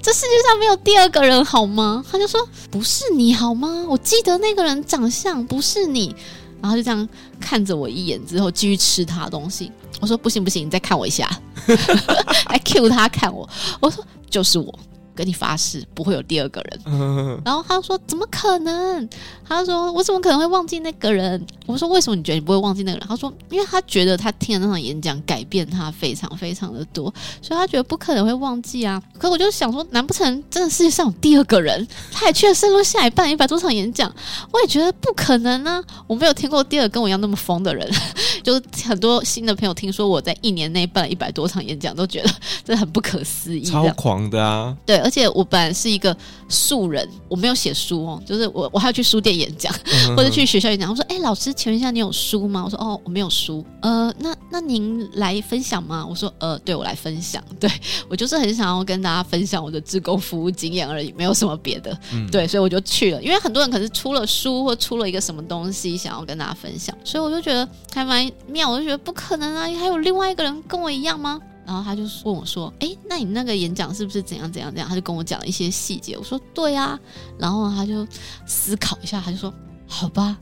[0.01, 2.01] 这世界上没有第二个人好吗？
[2.09, 2.39] 他就说
[2.71, 3.85] 不是你好吗？
[3.89, 6.15] 我记得那个人长相不是你，
[6.61, 9.69] 然后就这样看着我一眼之后继续吃他的东西。
[9.99, 11.29] 我说不行不行，你再看我一下，
[12.47, 13.47] 还 cue 他看我。
[13.81, 14.79] 我说就是我。
[15.19, 16.79] 跟你发誓不会有第二个人，
[17.43, 19.09] 然后他说怎么可能？
[19.45, 21.45] 他说我怎么可能会忘记那个人？
[21.65, 23.05] 我说为什么你觉得你不会忘记那个人？
[23.05, 29.01] 他说因为他觉得他听了那场演讲改变他非常非常的多，所以他觉得不可能会忘记啊。
[29.17, 31.85] 可我就想说，难不成真的世界上有第二个人？
[32.13, 34.09] 他也去了圣路西亚办一百多场演讲，
[34.53, 35.83] 我也觉得不可能啊。
[36.07, 37.85] 我没有听过第二个跟我一样那么疯的人，
[38.41, 42.29] 就是很多新的朋友听说我在一年内办了一百多场演讲，都觉得
[42.63, 44.73] 这很不可思议，超狂的啊！
[44.85, 44.99] 对。
[44.99, 46.15] 而且我本来是一个
[46.47, 49.73] 素人，我没有写书哦，就是我我还要去书店演讲，
[50.15, 50.89] 或者去学校演讲。
[50.89, 56.05] 我说：“哎、欸，老师，请问一下，你有书吗？”我说：“哦，我没有书。”呃，那那您来分享吗？
[56.05, 57.43] 我说：“呃，对，我来分享。
[57.59, 57.69] 对，
[58.07, 61.97] 我就是很想要跟大家分享我的志工服务经验而已，没有什么别的。
[62.13, 63.21] 嗯、对，所以我就去了。
[63.21, 68.69] 因为很多人可是出了书或出了一个什么东西，想要跟大家分享，所以我就觉得还蛮妙。
[68.69, 71.39] 我就觉得不可能啊，还有另外一个人跟我一样吗？
[71.69, 76.17] 然后他就问我说：“哎，那你那个演讲是不是怎样怎样怎样？”他就跟我讲了一些细节。
[76.17, 76.99] 我说：“对啊。”
[77.37, 78.07] 然后他就
[78.47, 79.53] 思考一下，他就说
[79.85, 80.35] ：“好吧。”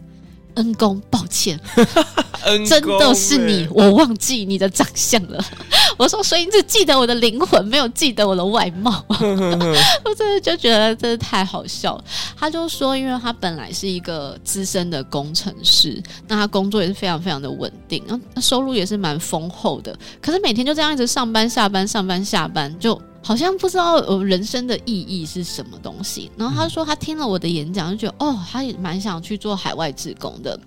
[0.57, 1.59] 恩公，抱歉，
[2.45, 5.43] 恩真的是你，我忘记你的长相了。
[5.97, 9.03] 我说，所以你只记得我的灵魂，没有记得我的外貌。
[9.09, 12.03] 我真的就觉得真的太好笑了。
[12.35, 18.03] 他就说，因为他本来是一个资深的工程师，那他工作也是非常非常的稳定，
[18.33, 19.97] 那收入也是蛮丰厚的。
[20.21, 22.99] 可是每天就这样一直上班下班上班下班，就。
[23.23, 30.57] 好像不知道人生的意义是什么东西，然后他说他听了我的演讲，就觉得哦，他也蛮想去做海外职工的。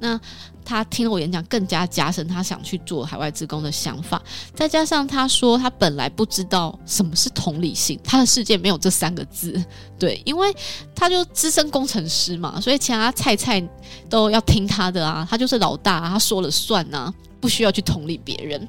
[0.00, 0.18] 那
[0.64, 4.22] 他听了我演讲，更加加深他想去做海外职工的想法。
[4.54, 9.62] 再加上他说他本来不知道什么是同理心，他的世界没有这三个字。
[9.98, 10.54] 对，因为
[10.94, 13.62] 他就资深工程师嘛，所以其他菜菜
[14.08, 17.12] 都要听他的啊，他就是老大，他说了算啊。
[17.40, 18.68] 不需要去同理别人，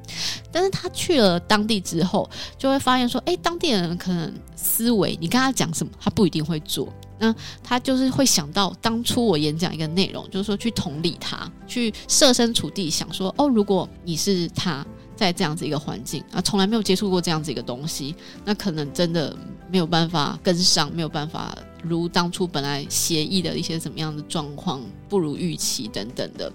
[0.52, 6.92] 但是他去了当地之后，就会发现说，诶，当地人可能思维，你跟他讲什么，他不一定会做。
[7.22, 14.86] 那他就是会想到当初我演讲一个内容，就是说去同理他，去设身处地想说，哦，如果你是他
[15.18, 18.16] 在这样子一个环境啊，从来没有接触过这样子一个东西，
[18.46, 19.36] 那可能真的
[19.70, 21.58] 没有办法跟上，没有办法。
[21.82, 26.52] 如当初本来协议的一些怎么样的状况不如预期等等的，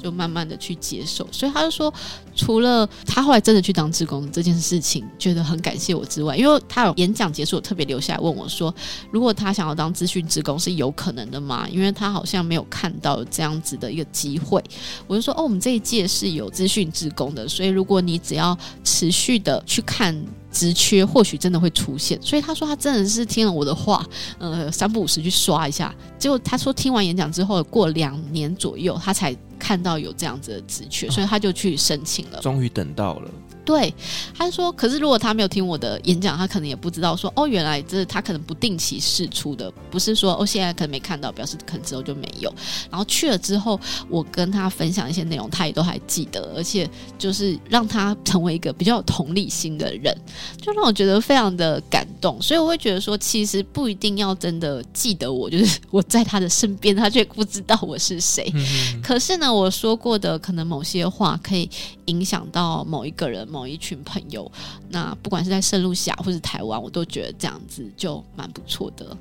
[0.00, 1.26] 就慢慢的去接受。
[1.30, 1.92] 所以他就说，
[2.34, 8.74] 除了他后来真的去当志工这件事情，觉得很感谢我之外，因为他有演讲结束，特别留下来问我说，
[9.10, 11.68] 如果他想要当资讯职工是有可能的吗？
[11.70, 14.62] 因为他好像没有看到这样子的一个机会。
[15.06, 20.18] 我就说，哦，我们这一届是有资讯职工的，所以如果你只要持续的去看。
[20.52, 24.04] 职缺或许真的会出现，所以他说他真的是听了我的话，
[24.36, 25.94] 呃，三不五时去刷一下。
[26.18, 32.40] 结果他说听完演讲之后，过两年左右，他才看到有这样子的职缺，所以他就去申请了。
[32.40, 33.30] 终于等到了。
[33.64, 33.92] 对，
[34.36, 42.52] 他说，可是如果他没有听我的演讲，他可能也不知道说，哦，原来这是他可能不定期试出的，不是说哦，现在可能没看到，表示可能之后就没有。
[42.90, 46.88] 然后去了之后，我跟他分享一些内容，他也都还记得，而且
[47.18, 50.16] 就是让他成为一个比较有同理心的人，
[50.60, 52.40] 就让我觉得非常的感动。
[52.40, 58.50] 所以我会觉得说，其实不一定要真的记得我，就是我在他的身边，他却不知道我是谁。
[58.54, 59.02] 嗯嗯。
[59.02, 61.68] 可是呢，我说过的可能某些话可以
[62.06, 63.46] 影响到某一个人。
[63.50, 64.50] 某一群朋友，
[64.88, 69.16] 那不管是在圣路西亚或是台湾，我都觉得这样子就蛮不错的。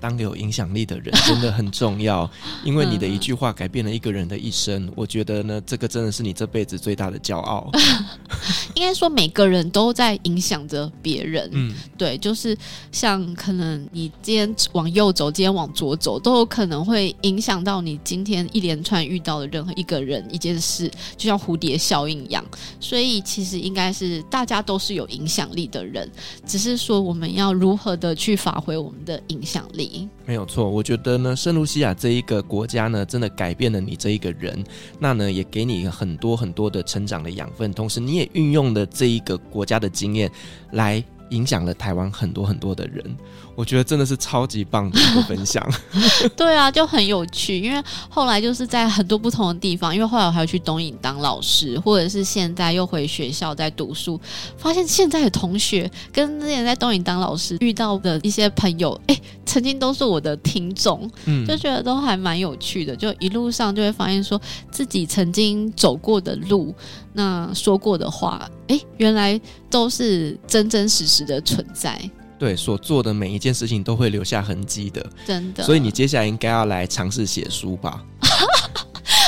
[0.00, 0.08] 哇！
[0.08, 2.30] 当有影响力的人 真的很重要，
[2.64, 4.90] 因为你的一句话改变了一个人的一生。
[4.94, 7.70] 我觉得呢，这个真的是你这辈子最大的骄傲。
[8.74, 11.48] 应该说，每个人都在影响着别人。
[11.52, 12.56] 嗯，对，就是
[12.92, 22.44] 像可能你今天往右走，今天往左走，都有可能会影响到你今天一连串遇到的任何一个人、一件事，就像蝴蝶效应一样。
[22.78, 26.10] 所以，其实应该是大家都是有影响力的人，
[26.46, 29.86] 只是说我们要如何的去发挥我们的影响力。
[30.24, 34.64] 没有错，我觉得呢，圣露西亚这一个国家呢，真的改变了你这一个人，
[34.98, 40.30] 那呢，也给你很多很多的成长的养分，同时你也运用了这一个国家的经验
[40.72, 43.04] 来影响了台湾很多很多的人。
[43.56, 45.66] 我觉得真的是超级棒的一个分享。
[46.36, 54.20] 对啊，就很有趣，因为后来就是在很多不同的地方，因为后来我还要去东影当老师，或者是现在又回学校在读书，
[54.58, 64.38] 发现现在的同学跟之前在东影当老师遇到的一些朋友，哎，曾经都是我的听众，嗯，就觉得都还蛮有趣的，就一路上就会发现说
[64.70, 66.74] 自己曾经走过的路，
[67.14, 69.40] 那说过的话，哎，原来
[69.70, 71.98] 都是真真实实的存在。
[72.38, 75.64] 对，所做的每一件事情都会留下痕迹的，真的。
[75.64, 78.04] 所以你接下来应该要来尝试写书吧。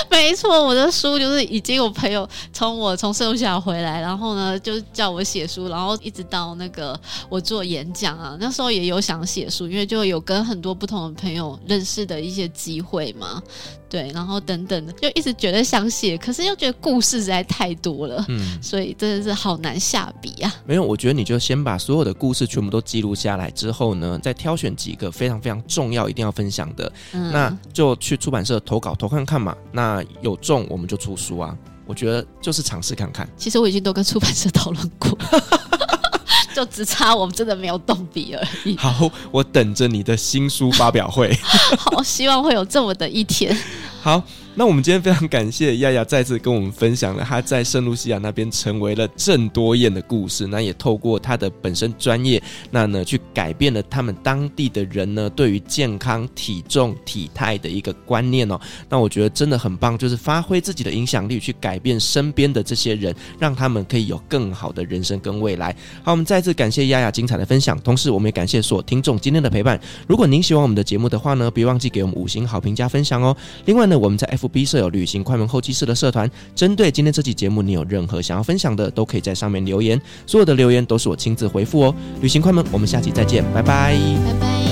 [0.11, 6.99] 没错，我的书就是已经有朋友从我从圣路西亚回来，然后呢就叫我写书，然后一直到那个
[7.29, 13.43] 我做演讲啊，那时候也有想写书，因为就有跟很多不同的朋友认识的一些机会嘛。
[13.91, 20.55] 对，然后等等的，就一直觉得想写，可是又觉得故事实在太多了，嗯，所以真的是好难下笔啊。
[20.67, 29.57] 没有，我觉得你就先把所有的故事全部都记录下来之后呢，再挑选几个非常非常重要、一定要分享的，嗯，那就去出版社投稿投看看嘛。
[29.73, 31.57] 那有中我们就出书啊。
[31.87, 33.27] 我觉得就是尝试看看。
[33.37, 35.17] 其实我已经都跟出版社讨论过。
[36.55, 38.77] 就只差我们真的没有动笔而已。
[38.77, 41.33] 好，我等着你的新书发表会。
[41.79, 43.57] 好，希望会有这么的一天。
[44.01, 44.23] 好。
[44.55, 50.49] 那我们今天非常感谢亚亚再次跟我们分享了他在圣露西亚那边成为了郑多燕的故事。
[50.49, 52.43] 那也透过他的本身专业，
[52.73, 58.59] 那呢去改变了他们当地的人呢对于健康、体重、体态的一个观念哦。
[58.89, 65.73] 那我觉得真的很棒，就是发挥自己的影响力去改变身边的这些人，让他们可以有更好的人生跟未来。
[66.03, 69.81] 好，我们再次感谢亚亚精彩的分享，同时我们也感谢所有听众今天的陪伴。
[70.09, 73.37] 如果您喜欢我们的节目的话呢，别忘记给我们五星好评加分享哦。
[73.67, 81.95] 另外呢，我们在 F B 设有旅行快门后期室的社团，针对今天这期节目，你有任何想要分享的，都可以在上面留言，所有的留言都是我亲自回复哦。
[82.21, 84.68] 旅行快门，我们下期再见，拜拜，拜拜。